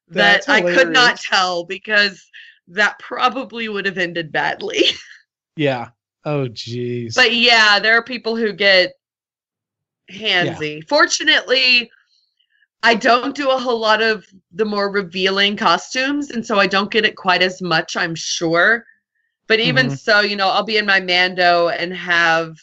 [0.09, 2.25] that I could not tell because
[2.69, 4.83] that probably would have ended badly.
[5.57, 5.91] yeah.
[6.25, 7.15] Oh jeez.
[7.15, 8.93] But yeah, there are people who get
[10.11, 10.87] handsy.
[10.89, 11.91] Fortunately,
[12.83, 16.91] I don't do a whole lot of the more revealing costumes, and so I don't
[16.91, 18.85] get it quite as much, I'm sure.
[19.49, 19.99] But even Mhm.
[19.99, 22.57] so, you know, I'll be in my Mando and have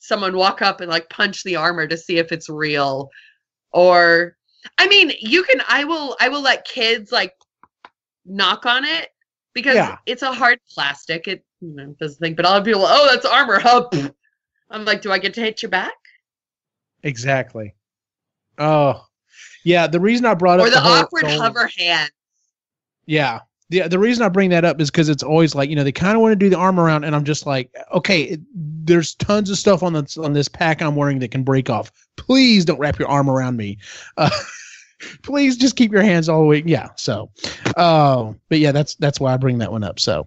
[0.00, 3.10] someone walk up and like punch the armor to see if it's real.
[3.72, 4.36] Or
[4.78, 7.34] I mean, you can I will I will let kids like
[8.26, 9.10] knock on it
[9.54, 9.98] because Yeah.
[10.06, 11.28] it's a hard plastic.
[11.28, 13.60] It you know, does the thing, but I'll be like, oh, that's armor.
[13.60, 13.88] Huh?
[14.70, 15.94] I'm like, do I get to hit your back?
[17.02, 17.74] exactly.
[18.58, 19.07] Oh.
[19.68, 22.10] Yeah, the reason I brought Or up the, whole- awkward the whole- hover hand.
[23.06, 23.40] Yeah.
[23.70, 25.92] The, the reason I bring that up is because it's always like, you know, they
[25.92, 29.14] kind of want to do the arm around, and I'm just like, okay, it, there's
[29.16, 31.92] tons of stuff on this on this pack I'm wearing that can break off.
[32.16, 33.76] Please don't wrap your arm around me.
[34.16, 34.30] Uh,
[35.22, 36.62] please just keep your hands all the way.
[36.64, 36.88] Yeah.
[36.96, 37.30] So,
[37.76, 40.00] um, but yeah, that's that's why I bring that one up.
[40.00, 40.26] So,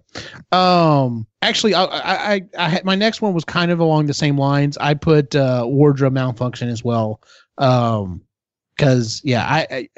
[0.52, 4.14] um, actually, I I I, I had, my next one was kind of along the
[4.14, 4.78] same lines.
[4.78, 7.20] I put uh, wardrobe malfunction as well.
[7.58, 8.22] Um,
[8.76, 9.88] because yeah, I, I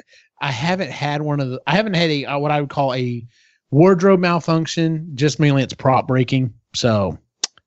[0.41, 2.93] I haven't had one of the I haven't had a uh, what I would call
[2.93, 3.25] a
[3.71, 5.11] wardrobe malfunction.
[5.15, 6.53] Just mainly it's prop breaking.
[6.73, 7.17] So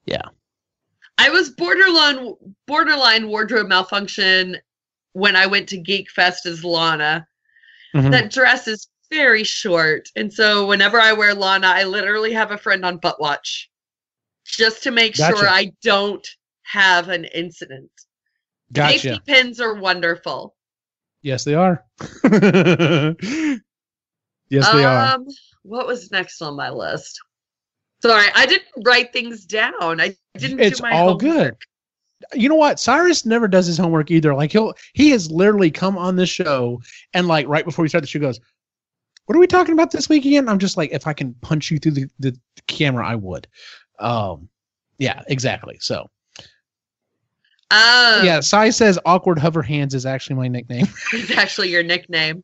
[0.07, 0.23] yeah,
[1.18, 2.35] I was borderline
[2.66, 4.57] borderline wardrobe malfunction
[5.12, 7.27] when I went to Geek Fest as Lana.
[7.94, 8.11] mhm.
[8.11, 12.59] That dress is very short, and so whenever I wear Lana, I literally have a
[12.59, 13.71] friend on butt watch
[14.44, 15.37] just to make Gotcha.
[15.37, 16.27] sure I don't
[16.62, 17.90] have an incident.
[18.73, 18.99] gotcha.
[18.99, 20.55] Safety pins are wonderful.
[21.23, 21.85] Yes, they are.
[24.51, 25.15] yes, they are.
[25.15, 25.27] um,
[25.63, 27.19] What was next on my list?
[28.03, 30.01] Sorry, I didn't write things down.
[30.01, 31.21] I didn't It's do my all homework.
[31.21, 31.57] good.
[32.35, 32.79] You know what?
[32.81, 34.35] Cyrus never does his homework either.
[34.35, 36.81] Like he'll he has literally come on this show
[37.15, 38.41] and like right before we start the show goes,
[39.27, 41.71] "What are we talking about this week again?" I'm just like, if I can punch
[41.71, 43.47] you through the, the, camera, I would.
[44.01, 44.49] Um,
[44.99, 45.79] yeah, exactly.
[45.81, 46.09] So
[47.71, 50.87] Um, yeah, Sai says awkward hover hands is actually my nickname.
[51.13, 52.43] it's actually your nickname.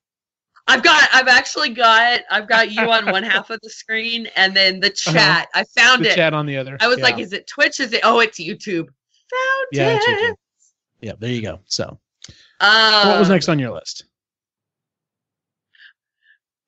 [0.67, 4.55] I've got, I've actually got, I've got you on one half of the screen, and
[4.57, 5.49] then the chat.
[5.55, 6.05] I found Uh-huh.
[6.05, 6.15] the it.
[6.15, 6.77] chat on the other.
[6.81, 7.05] I was Yeah.
[7.05, 7.81] like, is it Twitch?
[7.81, 8.01] Is it?
[8.03, 8.87] Oh, it's YouTube.
[8.87, 10.01] Found Yeah, it.
[10.01, 10.35] YouTube.
[11.01, 11.61] yeah, there you go.
[11.67, 11.99] So,
[12.61, 14.05] Um, what was next on your list?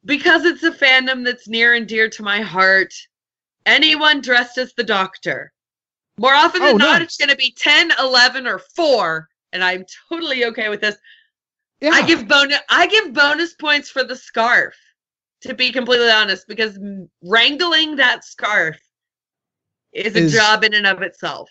[0.05, 2.92] Because it's a fandom that's near and dear to my heart.
[3.66, 5.53] Anyone dressed as the Doctor.
[6.18, 7.02] More often than Oh, not, nice.
[7.02, 9.29] it's going to be 10, 11, or 4.
[9.52, 10.96] And I'm totally okay with this.
[11.81, 14.74] Yeah, I give bonus I give bonus points for the scarf.
[15.42, 16.79] To be completely honest, because
[17.22, 18.79] wrangling that scarf
[19.92, 21.50] is a job in and of itself.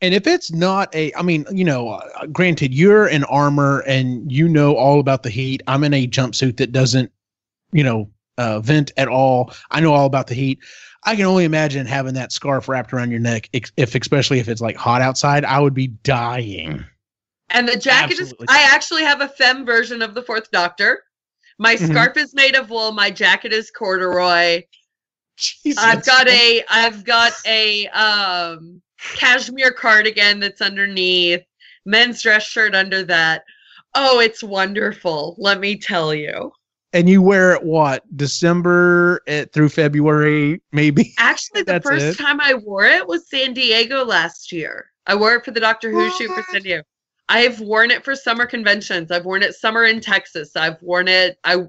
[0.00, 4.30] and if it's not a, I mean, you know, uh, granted, you're in armor and
[4.32, 5.62] you know all about the heat.
[5.66, 7.12] I'm in a jumpsuit that doesn't,
[7.72, 9.52] you know, uh, vent at all.
[9.70, 10.58] I know all about the heat.
[11.04, 14.60] I can only imagine having that scarf wrapped around your neck, if especially if it's
[14.60, 15.44] like hot outside.
[15.44, 16.84] I would be dying.
[17.50, 18.44] And the jacket Absolutely.
[18.44, 21.02] is I actually have a femme version of the fourth doctor.
[21.58, 21.88] My Mhm.
[21.90, 24.62] scarf is made of wool, my jacket is corduroy.
[25.36, 25.82] Jesus.
[25.82, 28.80] I've got a I've got a um
[29.14, 31.42] cashmere cardigan that's underneath,
[31.84, 33.44] men's dress shirt under that.
[33.94, 35.36] Oh, it's wonderful.
[35.38, 36.52] Let me tell you.
[36.94, 41.12] And you wear it what December eh, through February, maybe.
[41.18, 42.22] Actually, the That's first it?
[42.22, 44.90] time I wore it was San Diego last year.
[45.06, 46.84] I wore it for the Doctor Who shoot for San Diego.
[47.28, 49.10] I've worn it for summer conventions.
[49.10, 50.56] I've worn it summer in Texas.
[50.56, 51.36] I've worn it.
[51.44, 51.66] I,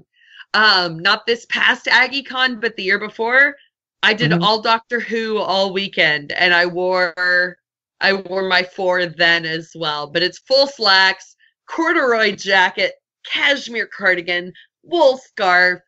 [0.54, 3.56] um, not this past AggieCon, but the year before.
[4.02, 4.42] I did Mhm.
[4.42, 7.56] all Doctor Who all weekend, and I wore,
[8.00, 10.06] I wore my four then as well.
[10.06, 11.34] But it's full slacks,
[11.68, 12.94] corduroy jacket,
[13.26, 14.52] cashmere cardigan,
[14.86, 15.80] wool scarf,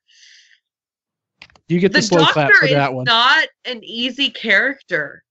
[1.69, 3.05] You get the, the slow clap for is that one.
[3.05, 5.25] not an easy character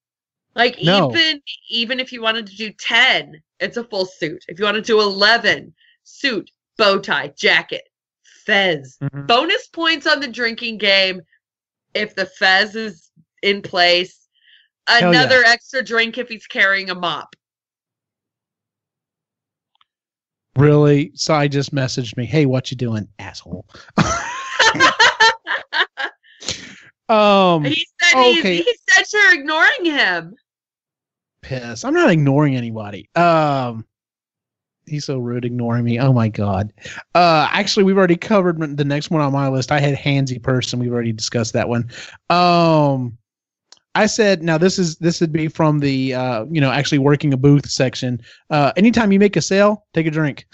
[0.56, 1.12] like No.
[1.12, 4.76] even even if you wanted to do 10 it's a full suit if you want
[4.76, 7.84] to do 11 suit bow tie jacket
[8.46, 9.28] fez Mhm.
[9.28, 11.22] bonus points on the drinking game
[11.94, 13.12] if the fez is
[13.44, 14.28] in place
[14.90, 15.10] yeah.
[15.10, 17.36] another extra drink if he's carrying a mop
[20.58, 21.12] Really?
[21.16, 23.66] So I just messaged me, "Hey, what you doing, asshole?"
[27.10, 28.58] um, he said Okay.
[28.58, 30.36] he said you're ignoring him
[31.48, 31.86] piss.
[31.86, 33.10] I'm not ignoring anybody.
[33.16, 33.86] Um,
[34.86, 36.00] he's so rude, ignoring me.
[36.00, 36.74] Oh my god.
[37.16, 39.72] Uh, actually, we've already covered the next one on my list.
[39.72, 40.80] I had handsy person.
[40.80, 41.90] We've already discussed that one.
[42.30, 43.18] Um,
[44.04, 47.34] I said now this is this would be from the uh, you know, actually working
[47.34, 48.22] a booth section.
[48.50, 50.46] Uh, anytime you make a sale, take a drink.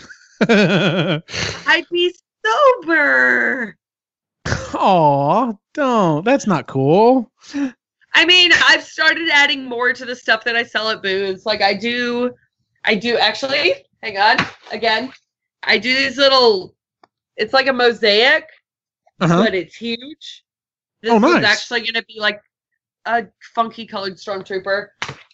[0.50, 2.14] i'd be
[2.46, 3.78] sober
[4.76, 6.26] Aw, don't.
[6.26, 7.32] That's not cool.
[8.14, 11.46] I mean, I've started adding more to the stuff that I sell at booths.
[11.46, 12.32] Like I do,
[12.84, 13.86] I do actually.
[14.02, 15.14] Hang on, again.
[15.64, 16.76] I do these little.
[17.38, 18.46] It's like a mosaic,
[19.22, 19.44] Uh-huh.
[19.44, 20.44] but it's huge.
[21.02, 21.44] This Oh, nice.
[21.46, 22.42] actually going to be like
[23.06, 24.88] a funky colored stormtrooper,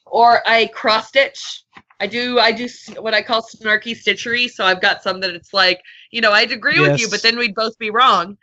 [0.06, 1.64] or I cross stitch.
[2.00, 2.40] I do.
[2.40, 2.68] I do
[3.00, 4.50] what I call snarky stitchery.
[4.50, 7.38] So I've got some that it's like, you know, I'd agree with you, but then
[7.38, 8.38] we'd both be wrong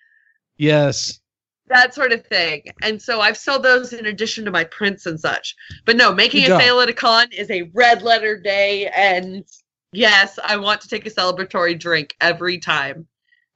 [0.58, 1.20] Yes.
[1.68, 2.62] that sort of thing.
[2.82, 5.54] And so I've sold those in addition to my prints and such.
[5.84, 6.60] But no, making Good a job.
[6.62, 8.88] sale at a con is a red letter day.
[8.88, 9.44] And
[9.92, 13.06] yes, I want to take a celebratory drink every time.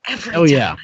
[0.08, 0.48] Every Oh, time.
[0.48, 0.76] yeah.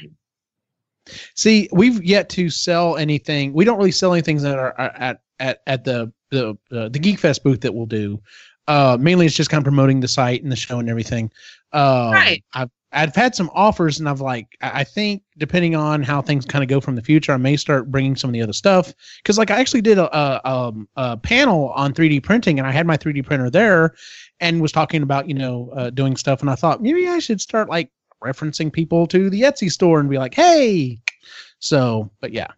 [1.34, 3.52] See, we've yet to sell anything.
[3.52, 6.98] We don't really sell anything that are are at at at the the uh, the
[6.98, 8.20] Geek Fest booth that we'll do.
[8.68, 11.30] Uh, mainly, it's just kind of promoting the site and the show and everything.
[11.72, 12.44] Um, Right.
[12.54, 16.44] I've I've had some offers, and I've like I I think depending on how things
[16.44, 18.92] kind of go from the future, I may start bringing some of the other stuff.
[19.18, 22.72] Because like I actually did a, a um a panel on 3D printing, and I
[22.72, 23.94] had my 3D printer there,
[24.40, 27.40] and was talking about you know uh, doing stuff, and I thought maybe I should
[27.40, 27.90] start like
[28.26, 31.00] referencing people to the Etsy store and be like, hey.
[31.58, 32.48] So, but yeah.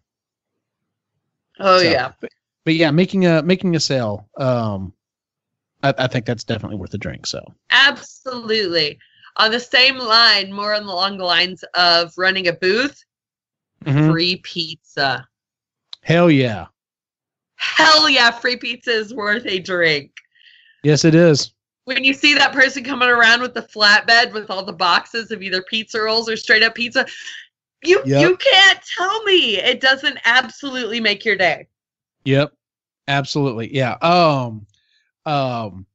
[1.59, 2.11] Oh, So, yeah.
[2.21, 2.31] But,
[2.65, 4.27] but yeah, making a making a sale.
[4.37, 4.93] Um,
[5.83, 7.25] I, I think that's definitely worth a drink.
[7.25, 8.97] So Absolutely.
[9.37, 13.03] On the same line, more on the, along the lines of running a booth,
[13.85, 14.11] Mhm.
[14.11, 15.25] free pizza.
[16.01, 16.65] hell yeah,
[17.55, 20.11] Hell yeah, free pizza is worth a drink.
[20.83, 21.53] yes it is.
[21.89, 25.41] When you see that person coming around with the flatbed with all the boxes of
[25.41, 27.03] either pizza rolls or straight up pizza,
[27.83, 28.21] you Yep.
[28.21, 31.67] you can't tell me it doesn't absolutely make your day.
[32.25, 32.53] Yep,
[33.07, 33.75] absolutely.
[33.75, 33.93] Yeah.
[34.03, 34.67] Um,
[35.25, 35.87] um,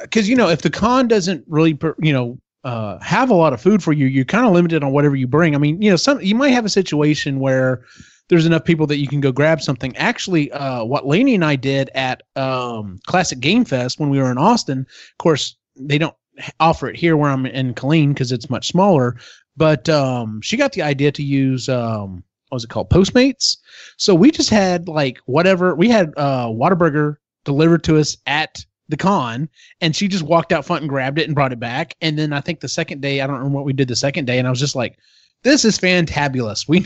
[0.00, 3.60] because you know if the con doesn't really, you know, uh, have a lot of
[3.60, 5.54] food for you, you're kind of limited on whatever you bring.
[5.54, 7.84] I mean, you know, some you might have a situation where
[8.28, 9.96] there's enough people that you can go grab something.
[9.96, 14.30] Actually, uh, what Lainey and I did at um, Classic Game Fest when we were
[14.30, 16.14] in Austin, of course, they don't
[16.60, 19.16] offer it here where I'm in Killeen because it's much smaller.
[19.56, 23.56] But um, she got the idea to use um, what was it called Postmates.
[23.98, 28.96] So we just had like whatever we had uh, Whataburger delivered to us at the
[28.96, 29.48] con
[29.80, 32.34] and she just walked out front and grabbed it and brought it back and then
[32.34, 34.46] i think the second day i don't remember what we did the second day and
[34.46, 34.98] i was just like
[35.42, 36.84] this is fantabulous we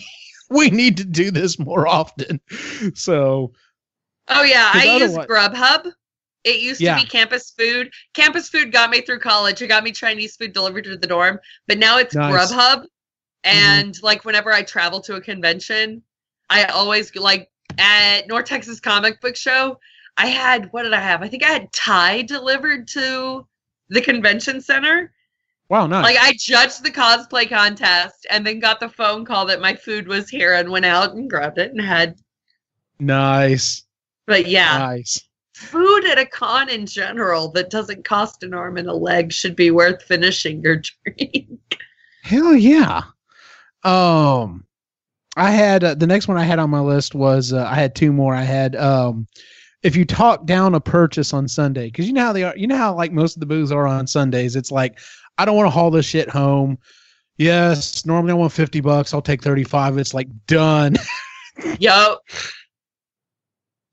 [0.51, 2.41] we need to do this more often
[2.95, 3.53] so
[4.29, 5.93] Oh yeah, I use Grubhub.
[6.45, 6.97] It used Yeah.
[6.97, 7.91] to be campus food.
[8.15, 9.61] Campus food got me through college.
[9.63, 11.41] It got me Chinese food delivered to the dorm.
[11.67, 12.53] But now it's Nice.
[12.53, 12.77] Grubhub.
[12.81, 12.87] Mm-hmm.
[13.45, 16.03] And like whenever I travel to a convention,
[16.51, 19.79] I always like at North Texas Comic Book Show.
[20.17, 21.23] I had what did I have?
[21.23, 23.47] I think I had Thai delivered to
[23.89, 25.13] the convention center.
[25.69, 29.61] Wow nice Like I judged the cosplay contest and then got the phone call that
[29.61, 32.17] my food was here and went out and grabbed it and had.
[33.01, 33.85] nice
[34.27, 34.79] But yeah.
[34.79, 35.21] nice
[35.55, 39.57] food at a con in general that doesn't cost an arm and a leg should
[39.57, 41.49] be worth finishing your drink.
[42.23, 43.03] hell yeah
[43.85, 44.65] um
[45.37, 47.95] i had uh, the next one i had on my list was uh, i had
[47.95, 49.27] two more i had um
[49.83, 52.67] if you talk down a purchase on sunday because you know how they are you
[52.67, 54.99] know how like most of the booths are on sundays it's like
[55.39, 56.79] i don't want to haul this shit home.
[57.37, 60.97] Yes normally i want 50 bucks i'll take 35 it's like done.
[61.81, 62.17] Yo,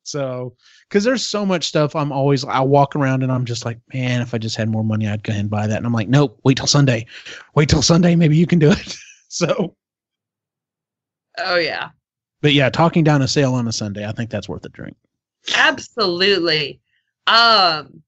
[0.03, 0.55] so
[0.87, 4.21] because there's so much stuff i'm always i walk around and i'm just like man
[4.21, 5.77] if i just had more money i'd go ahead and buy that.
[5.77, 7.05] And i'm like nope wait till sunday.
[7.55, 8.95] Wait till sunday maybe you can do it.
[9.27, 9.75] So
[11.39, 11.89] oh yeah,
[12.41, 14.95] but yeah talking down a sale on a sunday i think that's worth a drink.
[15.55, 16.79] Absolutely.
[17.27, 18.01] Um,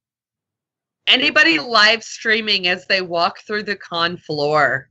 [1.08, 4.90] anybody live streaming as they walk through the con floor,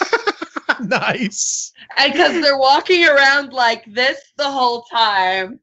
[0.80, 5.58] nice and because they're walking around like this the whole time,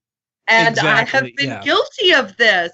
[0.48, 1.62] and I have been yeah.
[1.62, 2.72] guilty of this.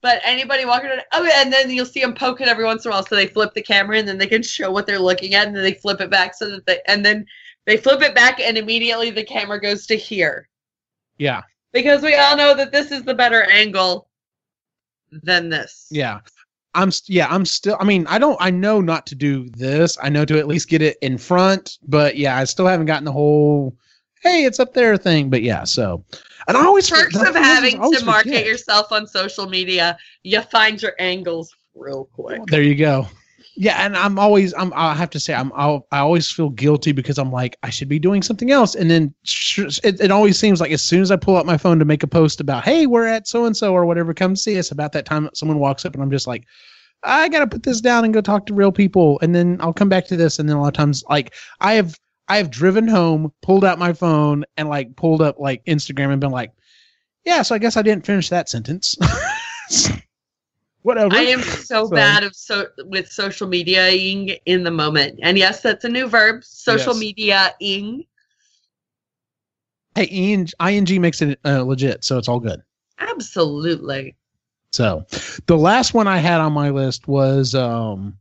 [0.00, 2.90] But anybody walking around, oh, and then you'll see them poke it every once in
[2.90, 5.34] a while, so they flip the camera, and then they can show what they're looking
[5.34, 7.24] at, and then they flip it back, so that they, and then
[7.66, 10.48] they flip it back, and immediately the camera goes to here,
[11.18, 14.08] yeah because we all know that this is the better angle
[15.10, 15.86] than this.
[15.90, 16.20] yeah
[16.74, 19.96] i'm st- yeah i'm still i mean i don't i know not to do this
[20.02, 23.04] i know to at least get it in front but yeah i still haven't gotten
[23.04, 23.74] the whole
[24.22, 26.04] hey it's up there thing but yeah so
[26.48, 28.46] and i always Perks of thing is, is I having to market forget.
[28.46, 32.40] yourself on social media, you find your angles real quick.
[32.46, 33.06] There you go.
[33.54, 36.92] Yeah, and I'm always I'm I have to say I'm I'll, I always feel guilty
[36.92, 39.14] because I'm like I should be doing something else, and then
[39.84, 42.02] it, it always seems like as soon as I pull out my phone to make
[42.02, 44.70] a post about hey we're at so and so or whatever, come see us.
[44.70, 46.44] About that time, someone walks up and I'm just like.
[47.04, 49.88] I gotta put this down and go talk to real people, and then I'll come
[49.88, 50.38] back to this.
[50.38, 53.80] And then a lot of times, like I have, I have driven home, pulled out
[53.80, 56.52] my phone, and like pulled up like Instagram and been like,
[57.24, 58.96] "Yeah, so I guess I didn't finish that sentence."
[60.82, 61.14] Whatever.
[61.14, 65.20] I am so, So- bad of so with social mediaing in the moment.
[65.22, 66.44] And yes, that's a new verb.
[66.44, 67.00] Social Yes.
[67.00, 68.04] media-ing.
[69.94, 72.62] Hey, ing, ing makes it uh, legit, so it's all good.
[72.98, 74.16] Absolutely.
[74.72, 75.04] So,
[75.46, 78.16] the last one I had on my list was um,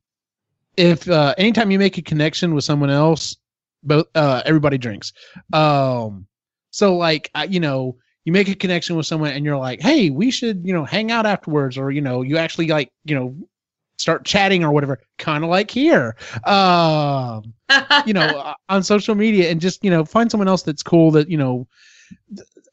[0.75, 3.37] if uh, anytime you make a connection with someone else,
[3.83, 5.13] both uh, everybody drinks.
[5.53, 6.27] Um,
[6.71, 10.09] so like I, you know, you make a connection with someone and you're like, hey,
[10.09, 13.35] we should you know hang out afterwards, or you know, you actually like you know
[13.97, 16.15] start chatting or whatever, kind of like here.
[16.45, 17.53] Um,
[18.05, 21.11] you know uh, on social media and just you know find someone else that's cool
[21.11, 21.67] that you know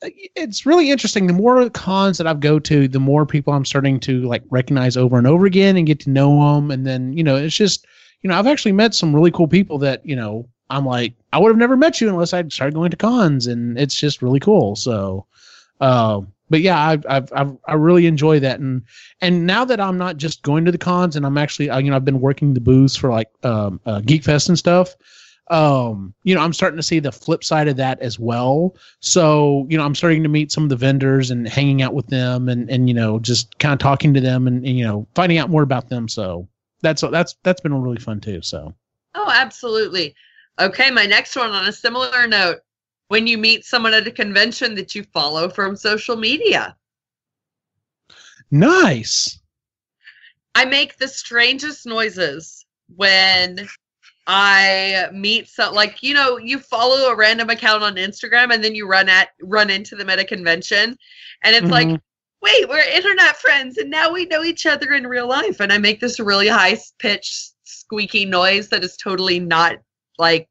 [0.02, 1.26] it's really interesting.
[1.26, 4.96] The more cons that i've go to the more people i'm starting to like recognize
[4.96, 7.86] over and over again and get to know them and then you know it's just
[8.22, 11.38] you know i've actually met some really cool people that you know i'm like i
[11.38, 14.40] would have never met you unless I'd started going to cons and it's just really
[14.40, 14.76] cool.
[14.76, 15.26] So
[15.80, 18.82] uh, but yeah I've, I've i've i really enjoy that and
[19.20, 21.90] and now that i'm not just going to the cons and i'm actually uh, you
[21.90, 24.96] know i've been working the booths for like um uh, geek fest and stuff
[25.50, 29.66] um you know i'm starting to see the flip side of that as well so
[29.68, 32.48] you know i'm starting to meet some of the vendors and hanging out with them
[32.48, 35.36] and and you know just kind of talking to them and, and you know finding
[35.36, 36.48] out more about them so
[36.80, 38.74] that's that's that's been really fun too so
[39.18, 40.14] oh, absolutely.
[40.58, 42.60] Okay, my next one on a similar note.
[43.08, 46.76] When you meet someone at a convention that you follow from social media.
[48.50, 49.40] nice
[50.54, 52.64] I make the strangest noises
[52.96, 53.68] when
[54.26, 58.74] I meet some like you know you follow a random account on Instagram and then
[58.74, 60.96] you run at run into them at a convention
[61.42, 62.00] and it's like Mhm.
[62.42, 65.78] wait we're internet friends and now we know each other in real life and I
[65.78, 69.76] make this really high pitched squeaky noise that is totally not
[70.18, 70.48] like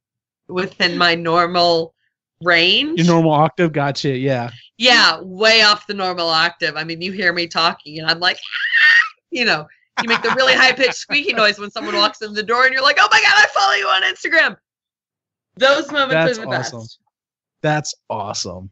[0.48, 1.94] within my normal
[2.42, 3.00] range.
[3.00, 4.16] Your normal octave, gotcha.
[4.18, 4.52] Yeah.
[4.78, 6.76] Yeah, way off the normal octave.
[6.76, 8.38] I mean, you hear me talking, and I'm like,
[9.32, 9.68] you know,
[10.02, 12.74] you make the really high pitched squeaky noise when someone walks in the door, and
[12.74, 14.56] you're like, oh my god, I follow you on Instagram.
[15.56, 16.80] Those moments That's are the awesome.
[16.82, 17.00] best.
[17.64, 18.70] That's awesome.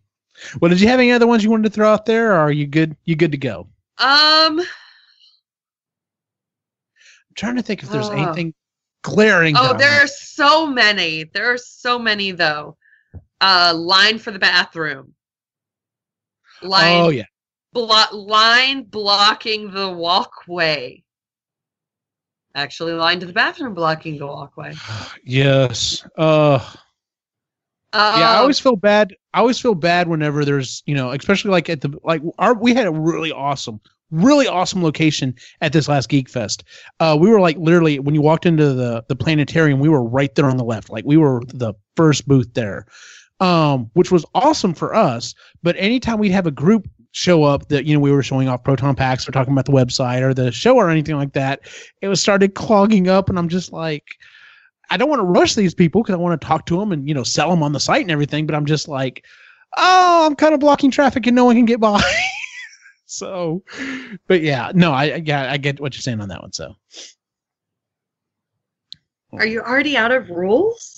[0.61, 2.51] Well, did you have any other ones you wanted to throw out there, or are
[2.51, 2.95] you good?
[3.05, 3.67] You good to go?
[3.97, 4.59] Um.
[4.59, 4.65] I'm
[7.35, 8.11] trying to think if there's Oh.
[8.11, 8.53] anything
[9.01, 9.55] glaring.
[9.57, 11.23] Oh, there are so many.
[11.23, 12.77] There are so many though.
[13.41, 15.13] Uh, line for the bathroom.
[16.61, 17.03] Line.
[17.03, 17.25] Oh yeah.
[17.73, 21.03] blo- line blocking the walkway.
[22.55, 24.73] Actually, line to the bathroom blocking the walkway.
[25.23, 26.05] Yes.
[26.17, 26.59] Uh.
[27.93, 29.15] Yeah, I always feel bad.
[29.33, 32.73] I always feel bad whenever there's, you know, especially like at the like our we
[32.73, 33.79] had a really awesome,
[34.11, 36.65] really awesome location at this last Geek Fest.
[36.99, 40.33] Uh, we were like literally when you walked into the the planetarium, we were right
[40.35, 40.89] there on the left.
[40.89, 42.85] Like we were the first booth there,
[43.45, 45.35] um, which was awesome for us.
[45.61, 48.63] But anytime we'd have a group show up that you know we were showing off
[48.63, 51.61] proton packs or talking about the website or the show or anything like that,
[52.01, 54.05] it was started clogging up, and I'm just like.
[54.91, 57.07] I don't want to rush these people because I want to talk to them and
[57.07, 58.45] you know sell them on the site and everything.
[58.45, 59.25] But I'm just like,
[59.77, 62.03] oh, I'm kind of blocking traffic and no one can get by.
[63.07, 63.63] so,
[64.27, 66.53] but yeah, no, I yeah I get what you're saying on that one.
[66.53, 66.75] So
[69.33, 70.94] Are you already out of rules?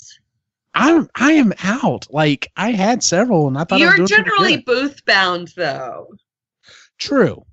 [0.78, 2.06] I'm I am out.
[2.12, 6.08] Like I had several and I thought You're generally booth bound though.
[7.00, 7.44] true.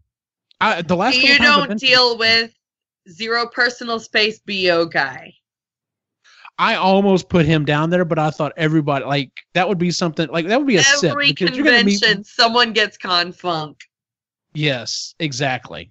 [0.61, 2.53] I, the last you don't deal with
[3.11, 5.35] zero personal space bo guy.
[6.59, 10.29] I almost put him down there, but I thought everybody like that would be something
[10.29, 13.81] like that would be a Every you're meet- convention, someone gets con funk.
[14.53, 15.91] Yes, exactly.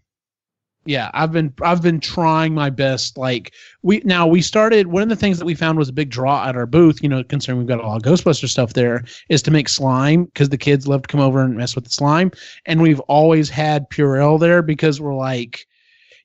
[0.86, 3.18] Yeah, I've been I've been trying my best.
[3.18, 3.54] Like
[3.84, 6.46] we now we started one of the things that we found was a big draw
[6.46, 7.02] at our booth.
[7.02, 10.26] You know, considering we've got a lot of Ghostbuster stuff there, is to make slime
[10.26, 12.32] because the kids love to come over and mess with the slime.
[12.66, 15.66] And we've always had Purell there because we're like,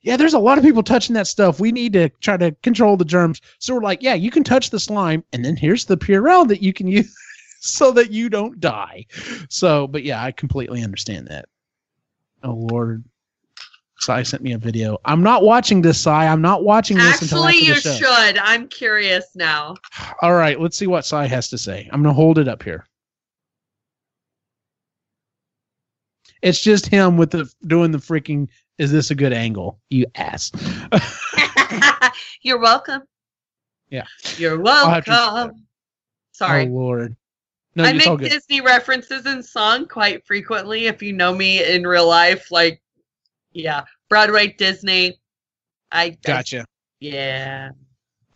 [0.03, 1.61] yeah, there's a lot of people touching that stuff.
[1.61, 3.41] We need to try to control the germs.
[3.61, 6.63] So we're like, yeah, you can touch the slime, and then here's the Purell that
[6.63, 7.15] you can use
[7.61, 9.07] so that you don't die.
[9.49, 11.47] So, but yeah, I completely understand that.
[12.43, 13.05] Oh Lord.
[14.01, 14.99] Sai sent me a video.
[15.05, 16.27] I'm not watching this, Sai.
[16.27, 18.15] I'm not watching this until Actually, after the you show.
[18.15, 18.39] should.
[18.39, 19.75] I'm curious now.
[20.23, 21.89] All right, let's see what Sai has to say.
[21.93, 22.87] I'm gonna hold it up here.
[26.43, 28.49] It's just him with the doing the freaking.
[28.79, 29.81] Is this a good angle?
[29.91, 30.53] You ass.
[32.43, 33.03] You're welcome.
[33.91, 34.07] Yeah.
[34.37, 35.67] You're welcome.
[36.33, 36.67] Sorry.
[36.67, 37.17] Oh Lord.
[37.75, 38.19] No, I make.
[38.19, 40.87] Disney references in song quite frequently.
[40.87, 42.81] If you know me in real life, like,
[43.59, 45.19] yeah, Broadway, Disney.
[45.91, 46.65] I I- Gotcha.
[47.01, 47.71] yeah.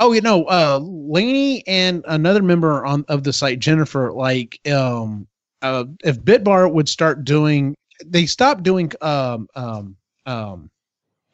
[0.00, 5.28] Oh, you know, uh, Lainey and another member on of the site, Jennifer, like, um,
[5.62, 9.96] uh, if Bitbar would start doing, they stopped doing, um, um,
[10.26, 10.70] um,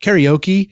[0.04, 0.70] karaoke,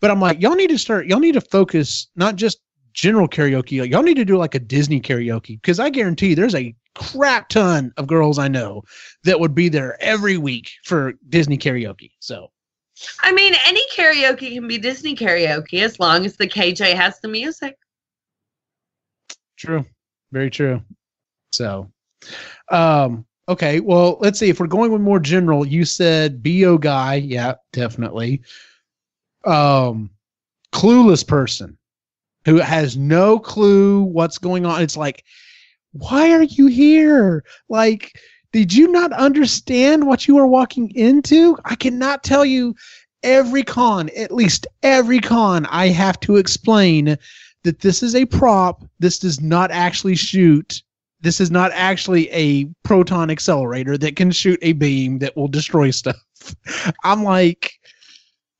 [0.00, 2.58] but I'm like, y'all need to start, y'all need to focus not just
[2.92, 6.34] general karaoke, like, y'all need to do like a Disney karaoke because I guarantee you
[6.36, 8.82] there's a crap ton of girls I know
[9.24, 12.12] that would be there every week for Disney karaoke.
[12.20, 12.51] So,
[13.20, 17.28] I mean, any karaoke can be Disney karaoke as long as the KJ has the
[17.28, 17.76] music.
[19.56, 19.84] True.
[20.32, 20.82] Very true.
[21.52, 21.90] So,
[22.70, 23.80] um, okay.
[23.80, 24.48] Well, let's see.
[24.48, 27.16] If we're going with more general, you said BO guy.
[27.16, 28.42] Yeah, definitely.
[29.44, 30.10] Um,
[30.72, 31.76] clueless person
[32.44, 34.82] who has no clue what's going on.
[34.82, 35.24] It's like,
[35.92, 37.44] why are you here?
[37.68, 38.18] Like,
[38.52, 41.56] did you not understand what you are walking into?
[41.64, 42.74] I cannot tell you
[43.22, 47.16] every con, at least every con, I have to explain
[47.64, 48.84] that this is a prop.
[48.98, 50.82] This does not actually shoot.
[51.20, 55.90] This is not actually a proton accelerator that can shoot a beam that will destroy
[55.90, 56.16] stuff.
[57.04, 57.72] I'm like,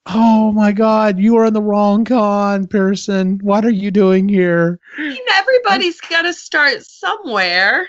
[0.07, 3.41] oh my god, you are in the wrong con, Pearson.
[3.43, 4.79] What are you doing here?
[5.35, 7.89] Everybody's got to start somewhere.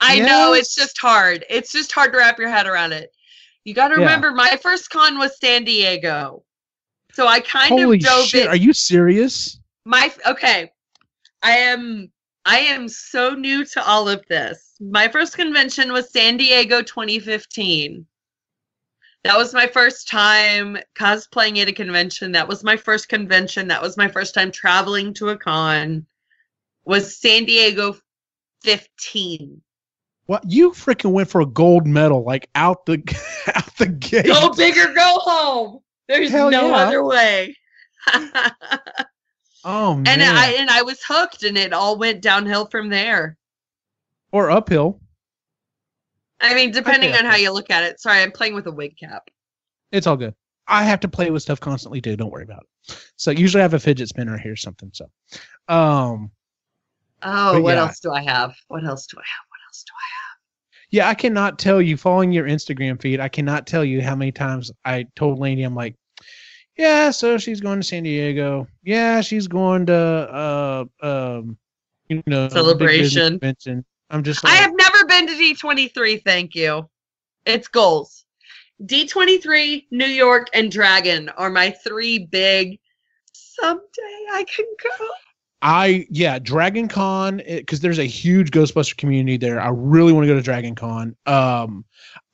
[0.00, 1.44] I know it's just hard.
[1.50, 3.12] It's just hard to wrap your head around it.
[3.64, 4.00] You got to Yeah.
[4.06, 6.42] remember, my first con was San Diego,
[7.12, 8.42] so I kind holy of dove shit.
[8.42, 8.48] in.
[8.48, 9.58] Are you serious?
[9.86, 10.70] my okay
[11.42, 12.12] i am
[12.44, 18.06] i am so new to all of this my first convention was san diego 2015
[19.24, 23.80] that was my first time cosplaying at a convention that was my first convention that
[23.80, 26.06] was my first time traveling to a con
[26.84, 27.96] was san diego
[28.62, 29.62] 15
[30.30, 33.02] What you freaking went for a gold medal like out the
[33.56, 34.26] out the gate.
[34.26, 36.76] go big or go home there's Hell no yeah.
[36.76, 37.56] other way
[39.64, 40.06] Oh man.
[40.06, 43.36] And I and I was hooked, and it all went downhill from there.
[44.32, 45.00] or uphill.
[46.40, 47.18] I mean, depending Okay.
[47.18, 48.00] on how you look at it.
[48.00, 49.28] Sorry, I'm playing with a wig cap.
[49.92, 50.34] It's all good.
[50.68, 52.16] I have to play with stuff constantly too.
[52.16, 52.96] Don't worry about it.
[53.16, 54.90] So usually I have a fidget spinner here or something.
[54.94, 55.10] So,
[55.68, 56.30] um,
[57.22, 57.80] Oh, what yeah.
[57.80, 58.54] else do I have?
[58.68, 59.49] What else do I have?
[59.70, 60.30] What else do I have?
[60.90, 63.20] yeah, I cannot tell you following your Instagram feed.
[63.20, 65.94] I cannot tell you how many times I told Lainey, I'm like,
[66.76, 68.66] yeah, so she's going to San Diego.
[68.82, 71.56] Yeah, she's going to, uh, um,
[72.08, 73.38] you know, Celebration.
[73.38, 73.84] convention.
[74.10, 76.24] I'm just like, I have never been to D23.
[76.24, 76.88] Thank you.
[77.46, 78.24] It's goals.
[78.82, 82.80] D23, New York, and Dragon are my three big.
[83.32, 85.06] Someday I can go.
[85.62, 89.60] I yeah, Dragon Con because there's a huge Ghostbuster community there.
[89.60, 91.16] I really want to go to Dragon Con.
[91.26, 91.84] Um,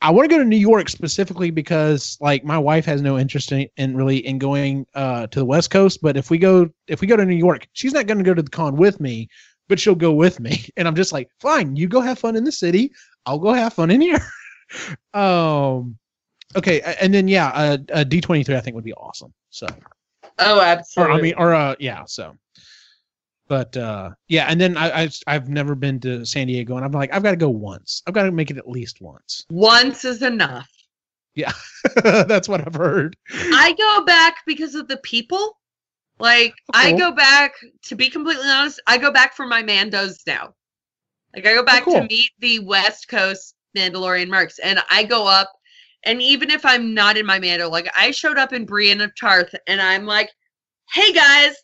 [0.01, 3.51] I want to go to New York specifically because like my wife has no interest
[3.51, 6.01] in, in really in going uh to the West Coast.
[6.03, 8.35] But if we go if we go to New York, she's not going to go
[8.35, 9.29] to the con with me,
[9.69, 10.69] but she'll go with me.
[10.77, 12.93] And I'm just like, fine, you go have fun in the city.
[13.25, 14.21] I'll go have fun in here.
[15.15, 15.99] um,
[16.55, 19.33] okay, and then yeah, uh, uh D23 I think would be awesome.
[19.51, 19.67] So
[20.39, 21.15] Oh, or absolutely.
[21.15, 22.05] I mean, or uh, yeah.
[22.07, 22.37] So,
[23.49, 26.93] but uh, yeah, and then I, I I've never been to San Diego, and I'm
[26.93, 28.03] like, I've got to go once.
[28.07, 29.45] I've got to make it at least once.
[29.51, 30.71] once is enough.
[31.35, 31.53] Yeah
[32.03, 33.17] that's what I've heard.
[33.31, 35.59] I go back because of the people.
[36.19, 37.53] Like I go back
[37.85, 40.55] to be completely honest, I go back for my Mandos now.
[41.35, 41.95] Like I go back cool.
[41.95, 45.53] to meet the West Coast Mandalorian mercs and I go up
[46.05, 49.13] and even if I'm not in my Mando, like I showed up in Brienne of
[49.15, 50.31] Tarth and I'm like,
[50.91, 51.55] "Hey guys,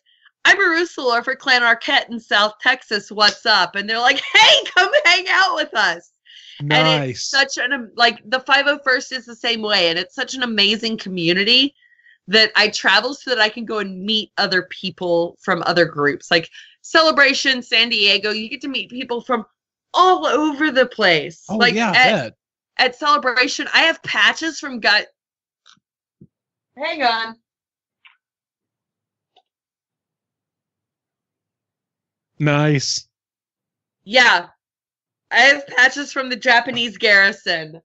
[0.45, 3.11] I'm Arusula for Clan Arquette in South Texas.
[3.11, 6.11] What's up?" And they're like, "Hey, come hang out with us."
[6.61, 6.77] Nice.
[6.77, 10.43] And it's such an like the 501st is the same way, and it's such an
[10.43, 11.75] amazing community
[12.27, 16.31] that I travel so that I can go and meet other people from other groups.
[16.31, 16.49] Like
[16.81, 19.45] Celebration San Diego, you get to meet people from
[19.93, 21.43] all over the place.
[21.49, 22.33] oh like yeah, at,
[22.77, 25.07] at Celebration, I have patches from gut.
[26.77, 27.35] Hang on.
[32.43, 33.07] Nice.
[34.03, 34.47] Yeah.
[35.31, 37.81] I have patches from the Japanese garrison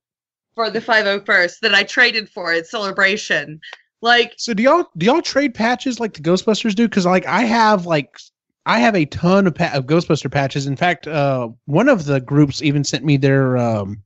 [0.55, 3.61] for the 501st that I traded for at Celebration.
[4.01, 6.89] Like, So do y'all do y'all trade patches like the Ghostbusters do?
[6.89, 8.19] Because like I have like
[8.67, 10.67] I have a ton of, pa- of Ghostbuster patches.
[10.67, 14.03] In fact, uh, one of the groups even sent me their um,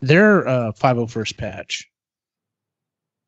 [0.00, 1.90] their uh, 501st patch.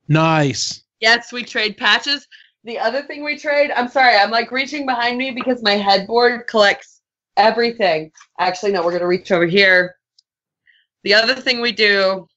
[0.09, 0.83] Nice.
[1.01, 2.27] yes, we trade patches.
[2.65, 6.47] The other thing we trade, I'm sorry, I'm like reaching behind me because my headboard
[6.47, 7.01] collects
[7.37, 8.13] everything.
[8.39, 9.97] Actually, no, we're going to reach over here.
[11.03, 12.29] The other thing we do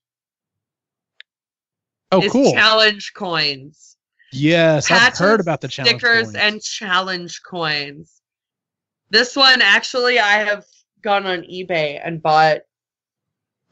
[2.11, 2.53] Oh, is cool.
[2.53, 3.97] challenge coins.
[4.31, 6.35] Yes, I've heard about the challenge stickers coins.
[6.35, 8.21] and challenge coins.
[9.09, 10.65] This one actually I have
[11.01, 12.61] gone on eBay and bought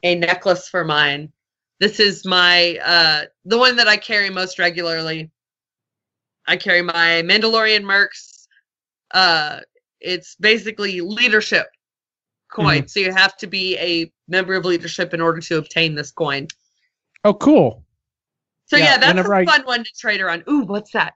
[0.02, 1.32] a necklace for mine.
[1.80, 5.30] This is my uh the one that I carry most regularly.
[6.46, 8.46] I carry my Mandalorian Mercs.
[9.10, 9.60] Uh
[10.00, 11.66] it's basically leadership
[12.52, 12.78] coin.
[12.80, 12.86] Mm-hmm.
[12.86, 16.48] So you have to be a member of leadership in order to obtain this coin.
[17.24, 17.84] Oh, cool.
[18.66, 20.44] So Yeah, yeah, that's a fun one to trade around.
[20.48, 21.14] Ooh, what's that?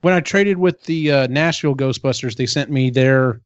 [0.00, 3.40] When I traded with the uh, Nashville Ghostbusters, they sent me their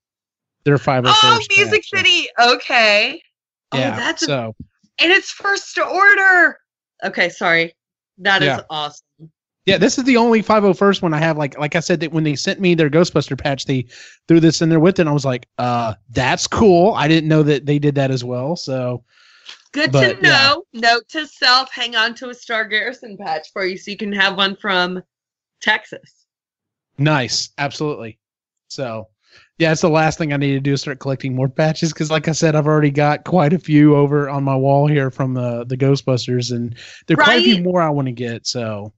[0.65, 1.13] their 501st.
[1.23, 2.29] Oh, Music patch, so- City.
[2.41, 3.23] Okay.
[3.75, 3.95] Yeah.
[3.95, 4.55] oh, that's a, so
[4.99, 6.59] and it's first to order.
[7.05, 7.75] Okay, sorry.
[8.19, 8.61] That is Yeah.
[8.71, 9.06] awesome.
[9.67, 11.37] Yeah, this is the only 501st one I have.
[11.37, 13.87] Like like I said, that when they sent me their Ghostbuster patch, they
[14.29, 15.03] threw this in there with it.
[15.03, 16.95] And I was like, uh, that's cool.
[16.95, 18.57] I didn't know that they did that as well.
[18.57, 19.05] So
[19.73, 20.65] Good But, to know.
[20.73, 24.13] Note to self: hang on to a Star Garrison patch for you, so you can
[24.13, 25.03] have one from
[25.61, 26.25] Texas.
[26.99, 28.19] nice, absolutely.
[28.69, 29.09] So
[29.59, 32.11] yeah, it's the last thing I need to do is start collecting more patches because,
[32.11, 35.35] like I said, I've already got quite a few over on my wall here from
[35.35, 36.75] the the Ghostbusters, and
[37.07, 38.47] there are quite a few more I want to get.
[38.47, 38.95] So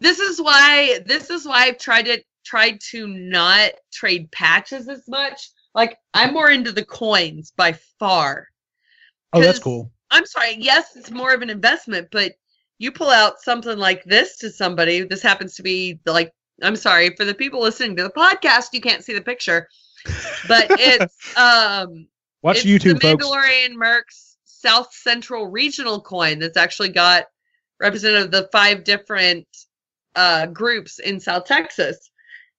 [0.00, 1.00] This is why.
[1.06, 5.50] This is why I've tried to tried to not trade patches as much.
[5.74, 8.48] Like I'm more into the coins by far.
[9.32, 9.90] oh, that's cool.
[10.10, 10.56] I'm sorry.
[10.58, 12.32] Yes, it's more of an investment, but
[12.78, 15.02] you pull out something like this to somebody.
[15.02, 16.32] This happens to be like
[16.62, 18.68] I'm sorry for the people listening to the podcast.
[18.72, 19.68] You can't see the picture,
[20.48, 22.08] but it's um
[22.42, 23.24] Watch it's YouTube, the folks.
[23.26, 27.26] Mandalorian Mercs South Central Regional coin that's actually got
[27.80, 29.46] representative of the five different
[30.18, 32.10] uh groups in South Texas.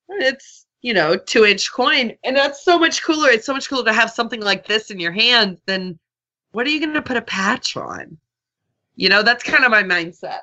[0.08, 3.30] It's you know two inch coin, and that's so much cooler.
[3.30, 6.00] It's so much cooler to have something like this in your hand than
[6.52, 8.18] what are you going to put a patch on?
[8.96, 10.40] You know, that's kind of my mindset.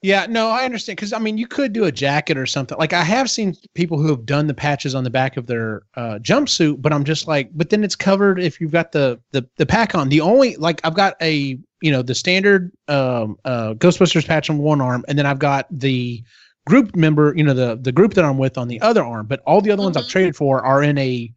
[0.00, 2.78] Yeah, no, I understand because I mean you could do a jacket or something.
[2.78, 5.82] Like I have seen people who have done the patches on the back of their
[5.94, 9.46] uh, jumpsuit, but I'm just like, but then it's covered if you've got the the
[9.56, 10.08] the pack on.
[10.08, 14.58] The only like I've got a you know the standard um, uh, Ghostbusters patch on
[14.58, 16.22] one arm, and then I've got the
[16.66, 19.26] group member, you know the the group that I'm with on the other arm.
[19.26, 20.08] But all the other ones I've Mhm.
[20.08, 21.32] traded for are in a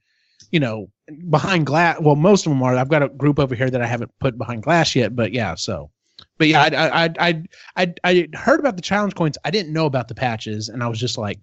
[0.52, 0.90] you know
[1.30, 1.98] behind glass.
[2.02, 2.76] Well, most of them are.
[2.76, 5.56] I've got a group over here that I haven't put behind glass yet, but yeah,
[5.56, 5.92] so.
[6.38, 7.44] But yeah, I I I
[7.78, 9.38] I I heard about the challenge coins.
[9.46, 11.40] I didn't know about the patches, and I was just like,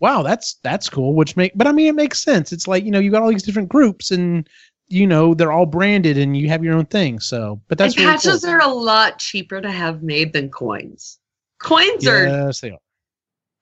[0.00, 2.52] "Wow, that's that's cool." Which make, but I mean, it makes sense.
[2.52, 4.48] It's like you know, you got all these different groups, and
[4.90, 7.20] you know, they're all branded, and you have your own thing.
[7.20, 8.50] So, but that's and really patches cool.
[8.50, 11.18] are a lot cheaper to have made than coins.
[11.60, 12.78] Coins are yes, they are.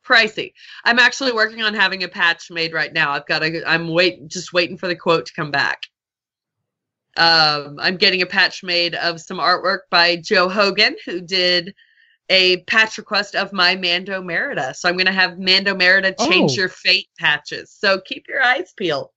[0.05, 0.53] pricey.
[0.85, 3.11] I'm actually working on having a patch made right now.
[3.13, 5.83] I've got a I'm wait just waiting for the quote to come back.
[7.17, 11.75] Um, I'm getting a patch made of some artwork by Joe Hogan, who did
[12.31, 14.73] a patch request of my Mando Merida.
[14.75, 16.55] So I'm gonna have Mando Merida change Oh.
[16.55, 17.71] your fate patches.
[17.77, 19.09] So keep your eyes peeled.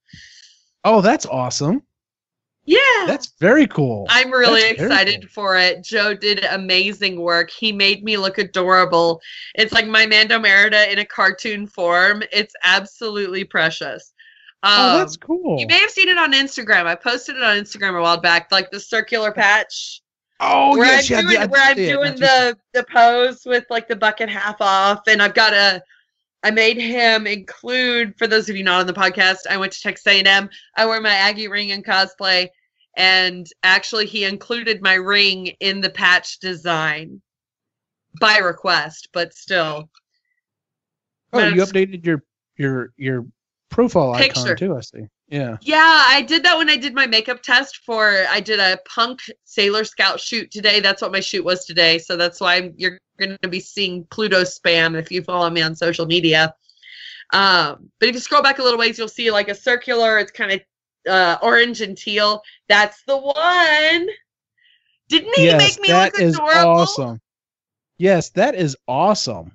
[0.84, 1.82] Oh, that's awesome.
[2.64, 3.06] Yeah.
[3.06, 4.06] That's very cool.
[4.08, 5.28] I'm really That's excited cool.
[5.28, 5.82] for it.
[5.82, 7.50] Joe did amazing work.
[7.50, 9.20] He made me look adorable.
[9.54, 12.22] It's like my Mando Merida in a cartoon form.
[12.32, 14.12] It's absolutely precious.
[14.62, 15.58] Um, oh, that's cool.
[15.58, 16.86] You may have seen it on Instagram.
[16.86, 20.02] I posted it on Instagram a while back, like the circular patch
[20.42, 21.88] oh, where yes, I'm yeah, doing, I where I'm it.
[21.88, 25.82] doing the the pose with like the bucket half off, and I've got a.
[26.42, 29.38] I made him include for those of you not on the podcast.
[29.48, 30.50] I went to Texas A&M.
[30.76, 32.48] I wear my Aggie ring in cosplay,
[32.96, 37.22] and actually he included my ring in the patch design
[38.20, 39.88] by request, but still.
[41.32, 42.22] Oh, you That's- updated your
[42.56, 43.26] your your
[43.70, 44.40] profile Picture.
[44.40, 44.76] icon too.
[44.76, 45.06] I see.
[45.28, 45.56] Yeah.
[45.62, 49.20] Yeah, I did that when I did my makeup test for I did a punk
[49.44, 50.80] Sailor Scout shoot today.
[50.80, 51.96] That's what my shoot was today.
[51.98, 55.62] So that's why I'm, you're going to be seeing Pluto spam if you follow me
[55.62, 56.54] on social media.
[57.32, 60.18] Um, but if you scroll back a little ways, you'll see like a circular.
[60.18, 60.60] It's kind of
[61.10, 62.42] uh, orange and teal.
[62.68, 64.08] That's the one.
[65.08, 66.70] Didn't he yes, make me that look is adorable?
[66.70, 67.20] awesome.
[67.98, 69.52] Yes, that is awesome.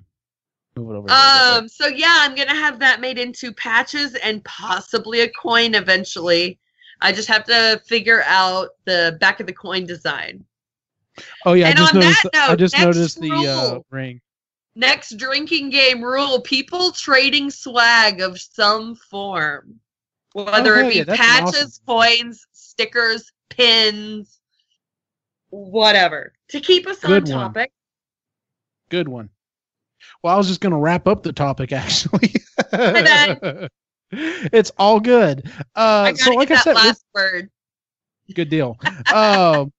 [0.76, 1.10] Move it over.
[1.10, 6.58] Um, so yeah, I'm gonna have that made into patches and possibly a coin eventually.
[7.00, 10.44] I just have to figure out the back of the coin design.
[11.46, 12.36] Oh yeah, I and just on that noticed.
[12.36, 13.86] I note, just next noticed the uh, rule.
[13.90, 14.20] ring.
[14.74, 19.80] Next drinking game rule: people trading swag of some form,
[20.32, 24.38] whether it be patches, coins, stickers, pins,
[25.50, 27.32] whatever, to keep us on Good one.
[27.32, 27.72] topic.
[28.88, 29.28] Good one.
[30.22, 32.34] Well, I was just going to wrap up the topic actually.
[34.12, 35.50] it's all good.
[35.74, 37.50] Uh, so, like I that said, last word.
[38.34, 38.78] good deal.
[39.14, 39.72] um,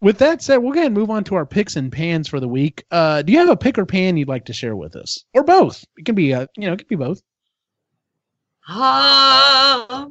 [0.00, 2.40] with that said, we'll go ahead and move on to our picks and pans for
[2.40, 2.84] the week.
[2.90, 5.42] Uh, do you have a pick or pan you'd like to share with us, or
[5.42, 5.84] both?
[5.96, 7.22] It can be, uh, you know, it can be both.
[8.68, 10.08] Ah.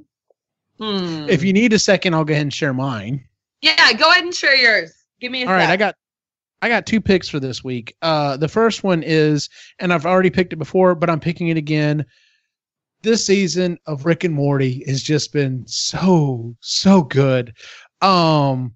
[0.79, 1.25] hmm.
[1.29, 3.25] If you need a second, I'll go ahead and share mine.
[3.61, 4.93] Yeah, go ahead and share yours.
[5.19, 5.69] Give me a All right.
[5.69, 5.95] I got
[6.61, 7.95] I got two picks for this week.
[8.01, 11.57] Uh the first one is and I've already picked it before, but I'm picking it
[11.57, 12.05] again.
[13.01, 17.55] This season of Rick and Morty has just been so so good.
[18.01, 18.75] Um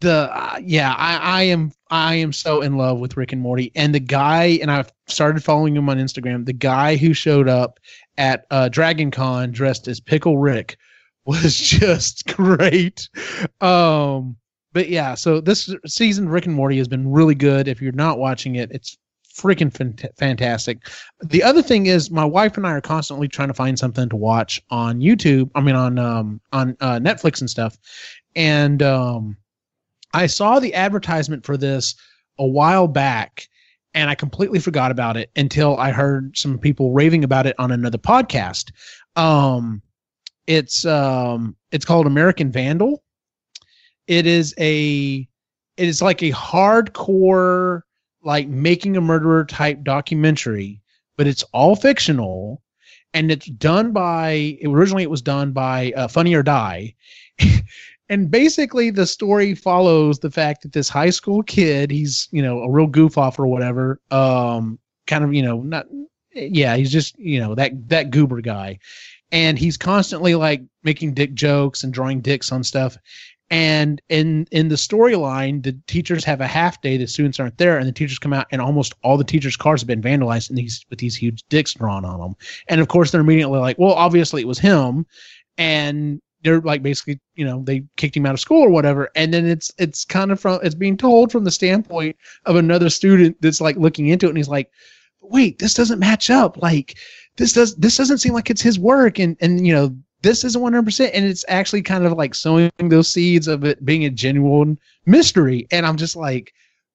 [0.00, 3.72] the uh, yeah, I I am I am so in love with Rick and Morty
[3.74, 6.46] and the guy and I've started following him on Instagram.
[6.46, 7.80] The guy who showed up
[8.18, 10.76] at uh Dragon Con dressed as Pickle Rick
[11.24, 13.08] was just great.
[13.60, 14.36] Um
[14.72, 17.68] but yeah, so this season Rick and Morty has been really good.
[17.68, 18.98] If you're not watching it, it's
[19.34, 20.78] freaking fant- fantastic.
[21.22, 24.16] The other thing is, my wife and I are constantly trying to find something to
[24.16, 25.50] watch on YouTube.
[25.54, 27.76] I mean, on um, on uh, Netflix and stuff.
[28.36, 29.36] And um,
[30.14, 31.94] I saw the advertisement for this
[32.38, 33.48] a while back,
[33.92, 37.70] and I completely forgot about it until I heard some people raving about it on
[37.70, 38.72] another podcast.
[39.16, 39.82] Um,
[40.46, 43.04] it's um, it's called American Vandal
[44.06, 45.26] it is a
[45.76, 47.82] it is like a hardcore
[48.22, 50.80] like making a murderer type documentary
[51.16, 52.62] but it's all fictional
[53.12, 56.94] and it's done by originally it was done by uh, funny or die
[58.14, 62.60] and basically the story follows the fact that this high school kid he's you know
[62.60, 65.86] a real goof off or whatever um kind of you know not
[66.34, 68.78] yeah he's just you know that that goober guy.
[69.32, 72.96] And he's constantly like making dick jokes and drawing dicks on stuff.
[73.50, 77.76] And in in the storyline the teachers have a half day the students aren't there
[77.78, 80.58] and the teachers come out and almost all the teachers cars have been vandalized and
[80.58, 82.36] these with these huge dicks drawn on them
[82.68, 85.04] and of course they're immediately like well obviously it was him.
[85.58, 89.10] And they're like basically you know they kicked him out of school or whatever.
[89.16, 92.90] And then it's it's kind of from it's being told from the standpoint of another
[92.90, 94.70] student that's like looking into it and he's like
[95.20, 96.62] wait this doesn't match up.
[96.62, 96.96] Like
[97.36, 99.18] this does this doesn't seem like it's his work.
[99.18, 103.08] And and you know this isn't 100% and it's actually kind of like sowing those
[103.08, 105.66] seeds of it being a genuine mystery.
[105.70, 106.52] And i'm just like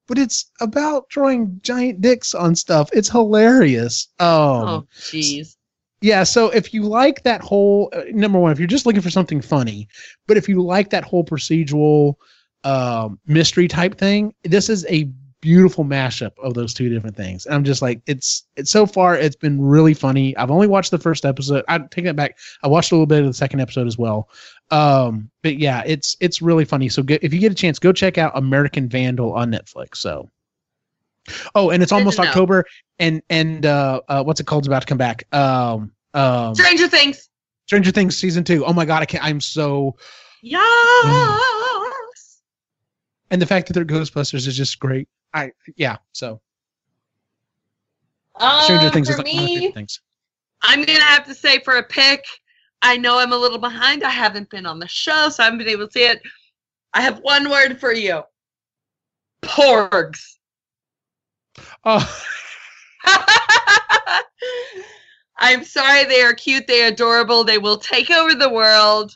[0.08, 2.90] but it's about drawing giant dicks on stuff.
[2.92, 4.08] It's hilarious.
[4.20, 5.56] Um oh, jeez.
[6.02, 9.10] Yeah so if you like that whole uh, number one if you're just looking for
[9.10, 9.88] something funny
[10.28, 12.16] but if you like that whole procedural
[12.64, 15.10] um mystery type thing this is a
[15.42, 17.46] beautiful mashup of those two different things.
[17.46, 20.36] And I'm just like, it's it's so far it's been really funny.
[20.38, 21.64] I've only watched the first episode.
[21.68, 22.38] I take that back.
[22.64, 24.30] I watched a little bit of the second episode as well.
[24.72, 26.90] Um, but yeah, it's it's really funny.
[26.90, 29.98] So get, if you get a chance, go check out American Vandal on Netflix.
[29.98, 30.30] So.
[31.56, 32.66] Oh, and it's almost October,
[32.98, 34.64] and and uh, uh, what's it called?
[34.64, 35.24] Is about to come back.
[35.34, 37.30] Um, um, Stranger Things.
[37.68, 38.66] Stranger Things season two.
[38.66, 39.24] Oh my god, I can't.
[39.24, 39.96] I'm so.
[40.42, 41.46] Yes.
[43.32, 45.08] And the fact that they're Ghostbusters is just great.
[45.36, 45.98] I yeah.
[46.14, 46.42] So
[48.40, 50.02] Stranger uh, Things is like me, one of my favorite things.
[50.64, 52.26] I'm gonna have to say for a pick.
[52.82, 54.04] I know I'm a little behind.
[54.04, 56.22] I haven't been on the show, so I haven't been able to see it.
[56.94, 58.24] I have one word for you.
[59.44, 60.39] Porgs.
[61.86, 62.24] Oh.
[65.40, 69.16] I'm sorry, they are cute, they are adorable, they will take over the world.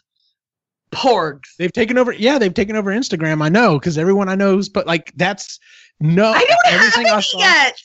[0.91, 1.55] Porgs.
[1.57, 4.69] They've taken over yeah, they've taken over Instagram, I know, because everyone I know is
[4.69, 5.59] but like that's
[5.99, 7.81] no, I don't everything have I saw, yet.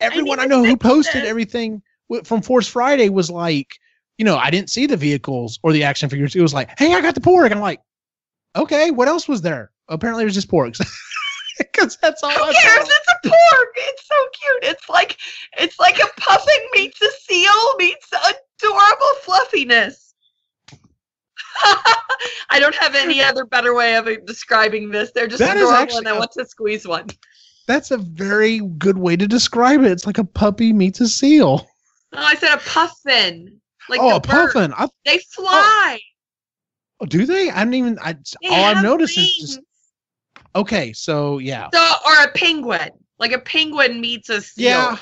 [0.00, 1.28] Everyone I, I know who posted this.
[1.28, 1.82] everything
[2.24, 3.78] from Force Friday was like,
[4.18, 6.36] you know, I didn't see the vehicles or the action figures.
[6.36, 7.50] It was like, hey, I got the porg.
[7.50, 7.80] I'm like,
[8.56, 9.70] okay, what else was there?
[9.88, 10.80] Apparently, it was just porgs.
[11.58, 12.30] Because that's all.
[12.30, 12.88] Who I cares?
[12.88, 13.66] It's a porg.
[13.76, 14.72] It's so cute.
[14.72, 15.16] It's like
[15.58, 20.14] it's like a puffin meets a seal meets adorable fluffiness.
[22.50, 25.12] I don't have any other better way of describing this.
[25.12, 27.06] They're just that adorable, and I want to squeeze one.
[27.66, 29.92] That's a very good way to describe it.
[29.92, 31.66] It's like a puppy meets a seal.
[32.12, 33.60] Oh, I said a puffin.
[33.88, 34.72] Like oh, a puffin.
[34.76, 36.00] I, they fly.
[37.00, 37.50] Oh, do they?
[37.50, 37.98] I didn't even.
[38.00, 38.16] I,
[38.50, 39.28] all I've noticed wings.
[39.28, 39.60] is just.
[40.56, 41.68] Okay, so yeah.
[41.72, 44.64] So or a penguin, like a penguin meets a seal.
[44.64, 44.96] Yeah,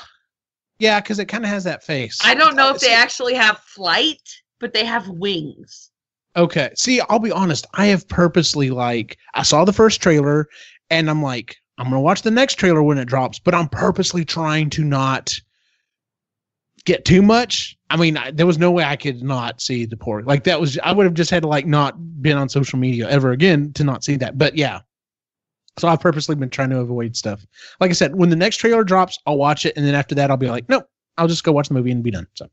[0.79, 2.19] yeah, because it kind of has that face.
[2.23, 4.21] I don't know if they actually have flight,
[4.59, 5.91] but they have wings.
[6.35, 6.71] Okay.
[6.75, 7.67] See, I'll be honest.
[7.75, 10.47] I have purposely like I saw the first trailer,
[10.89, 14.25] and I'm like, I'm gonna watch the next trailer when it drops, but I'm purposely
[14.25, 15.39] trying to not
[16.85, 17.77] get too much.
[17.89, 20.25] I mean, I, there was no way I could not see the porg.
[20.25, 23.07] Like that was I would have just had to like not been on social media
[23.09, 24.37] ever again to not see that.
[24.37, 24.81] But yeah.
[25.77, 27.45] So I've purposely been trying to avoid stuff.
[27.79, 30.29] Like I said, when the next trailer drops, I'll watch it, and then after that,
[30.29, 32.27] I'll be like, nope, I'll just go watch the movie and be done.
[32.35, 32.45] So,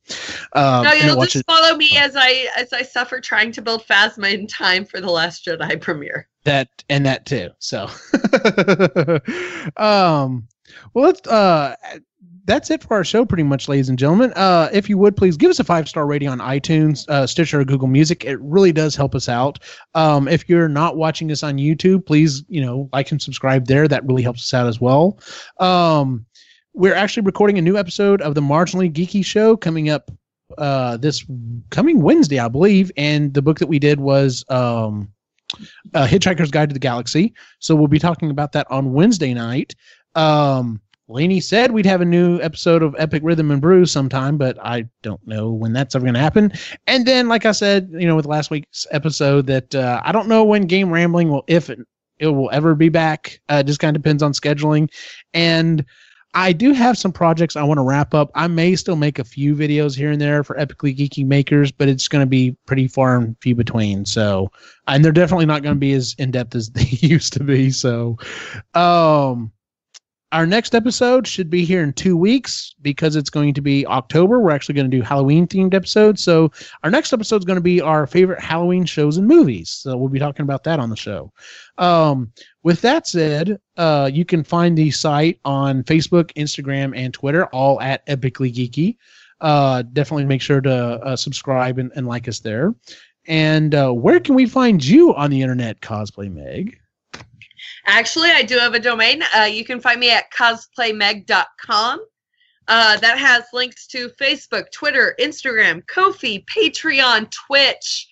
[0.54, 1.46] um, no, you'll just it.
[1.46, 5.10] follow me as I as I suffer trying to build Phasma in time for the
[5.10, 7.50] Last Jedi premiere that and that too.
[7.58, 7.84] So,
[9.76, 10.46] um,
[10.94, 11.76] well, let's uh,
[12.44, 14.32] that's it for our show, pretty much, ladies and gentlemen.
[14.34, 17.60] Uh, if you would please give us a five star rating on iTunes, uh, Stitcher,
[17.60, 18.24] or Google Music.
[18.24, 19.58] It really does help us out.
[19.94, 23.86] Um, if you're not watching us on YouTube, please, you know, like and subscribe there.
[23.86, 25.18] That really helps us out as well.
[25.58, 26.26] Um,
[26.72, 30.10] we're actually recording a new episode of the Marginally Geeky Show coming up
[30.58, 31.24] uh, this
[31.70, 32.90] coming Wednesday, I believe.
[32.96, 35.12] And the book that we did was um,
[35.94, 37.34] uh, Hitchhiker's Guide to the Galaxy.
[37.58, 39.74] So we'll be talking about that on Wednesday night.
[40.14, 40.80] Um,
[41.10, 44.88] Lainey said we'd have a new episode of Epic Rhythm and Brew sometime, but I
[45.02, 46.52] don't know when that's ever going to happen.
[46.86, 50.28] And then, like I said, you know, with last week's episode, that uh, I don't
[50.28, 51.80] know when Game Rambling will, if it,
[52.20, 53.40] it will ever be back.
[53.48, 54.88] Uh, just kind of depends on scheduling.
[55.34, 55.84] And
[56.34, 58.30] I do have some projects I want to wrap up.
[58.36, 61.88] I may still make a few videos here and there for epically geeky makers, but
[61.88, 64.04] it's going to be pretty far and few between.
[64.04, 64.52] So,
[64.86, 67.72] and they're definitely not going to be as in depth as they used to be.
[67.72, 68.16] So,
[68.74, 69.50] um,
[70.32, 74.38] our next episode should be here in two weeks because it's going to be October.
[74.38, 76.22] We're actually going to do Halloween themed episodes.
[76.22, 76.52] So
[76.84, 79.70] our next episode is going to be our favorite Halloween shows and movies.
[79.70, 81.32] So we'll be talking about that on the show.
[81.78, 87.46] Um, with that said, uh, you can find the site on Facebook, Instagram, and Twitter,
[87.46, 88.96] all at Epically Geeky.
[89.40, 92.74] Uh, definitely make sure to uh, subscribe and, and, like us there.
[93.26, 96.79] And uh, where can we find you on the internet, Cosplay Meg?
[97.86, 99.22] Actually, I do have a domain.
[99.36, 102.04] Uh, you can find me at cosplaymeg.com.
[102.68, 108.06] Uh, that has links to Facebook, Twitter, Instagram, Ko-fi, Patreon, Twitch.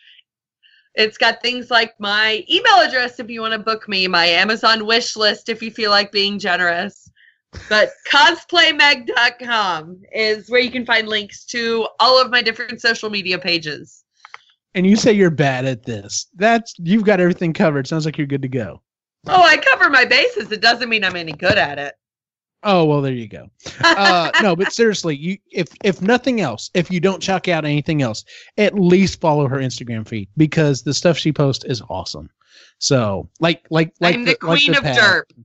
[0.94, 4.84] It's got things like my email address if you want to book me, my Amazon
[4.84, 7.08] wish list if you feel like being generous.
[7.68, 13.38] But cosplaymeg.com is where you can find links to all of my different social media
[13.38, 14.04] pages.
[14.74, 17.86] and you say you're bad at this, that's you've got everything covered.
[17.86, 18.82] Sounds like you're good to go.
[19.26, 20.52] Oh, I cover my bases.
[20.52, 21.94] It doesn't mean I'm any good at it.
[22.64, 23.48] Oh well, there you go.
[23.80, 28.02] Uh, no, but seriously, you if if nothing else, if you don't check out anything
[28.02, 28.24] else,
[28.56, 32.28] at least follow her Instagram feed because the stuff she posts is awesome.
[32.78, 34.96] So like like like I'm the, like queen of pad.
[34.98, 35.44] derp.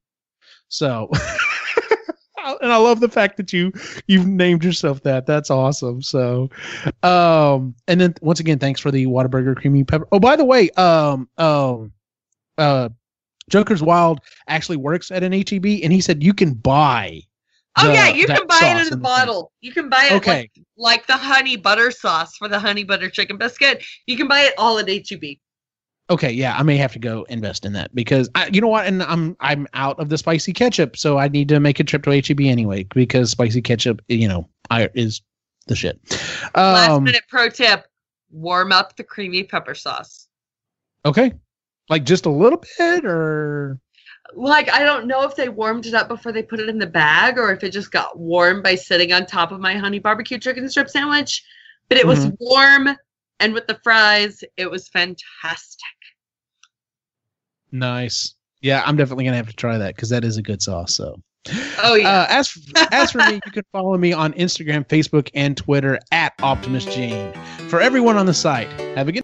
[0.69, 1.07] So,
[2.61, 3.71] and I love the fact that you
[4.07, 5.27] you've named yourself that.
[5.27, 6.01] That's awesome.
[6.01, 6.49] So,
[7.03, 10.07] um, and then once again, thanks for the Whataburger creamy pepper.
[10.11, 11.93] Oh, by the way, um, um,
[12.57, 12.89] uh,
[13.49, 17.21] Joker's Wild actually works at an HEB, and he said you can buy.
[17.77, 18.99] Oh yeah, you can buy it in a the thing.
[19.01, 19.51] bottle.
[19.61, 20.41] You can buy it Okay.
[20.41, 23.83] like, like the honey butter sauce for the honey butter chicken biscuit.
[24.05, 25.37] You can buy it all at HEB.
[26.09, 28.85] Okay, yeah, I may have to go invest in that because I, you know what,
[28.85, 32.03] and I'm I'm out of the spicy ketchup, so I need to make a trip
[32.03, 35.21] to HEB anyway because spicy ketchup, you know, I is
[35.67, 35.99] the shit.
[36.55, 37.85] Last Um, minute pro tip:
[38.31, 40.27] warm up the creamy pepper sauce.
[41.05, 41.33] okay,
[41.89, 43.79] like just a little bit, or
[44.33, 46.87] Like I don't know if they warmed it up before they put it in the
[46.87, 50.39] bag or if it just got warm by sitting on top of my honey barbecue
[50.39, 51.43] chicken strip sandwich,
[51.89, 52.37] but it was Mhm.
[52.39, 52.97] warm
[53.39, 55.79] and with the fries, it was fantastic.
[57.71, 58.35] nice.
[58.61, 60.95] Yeah, I'm definitely gonna have to try that because that is a good sauce.
[60.95, 61.21] So.
[61.83, 62.21] Oh yeah.
[62.21, 62.57] Uh, as
[62.91, 67.33] as for me, you can follow me on Instagram, Facebook, and Twitter at Optimus Jane.
[67.67, 69.23] For everyone on the site, have a good.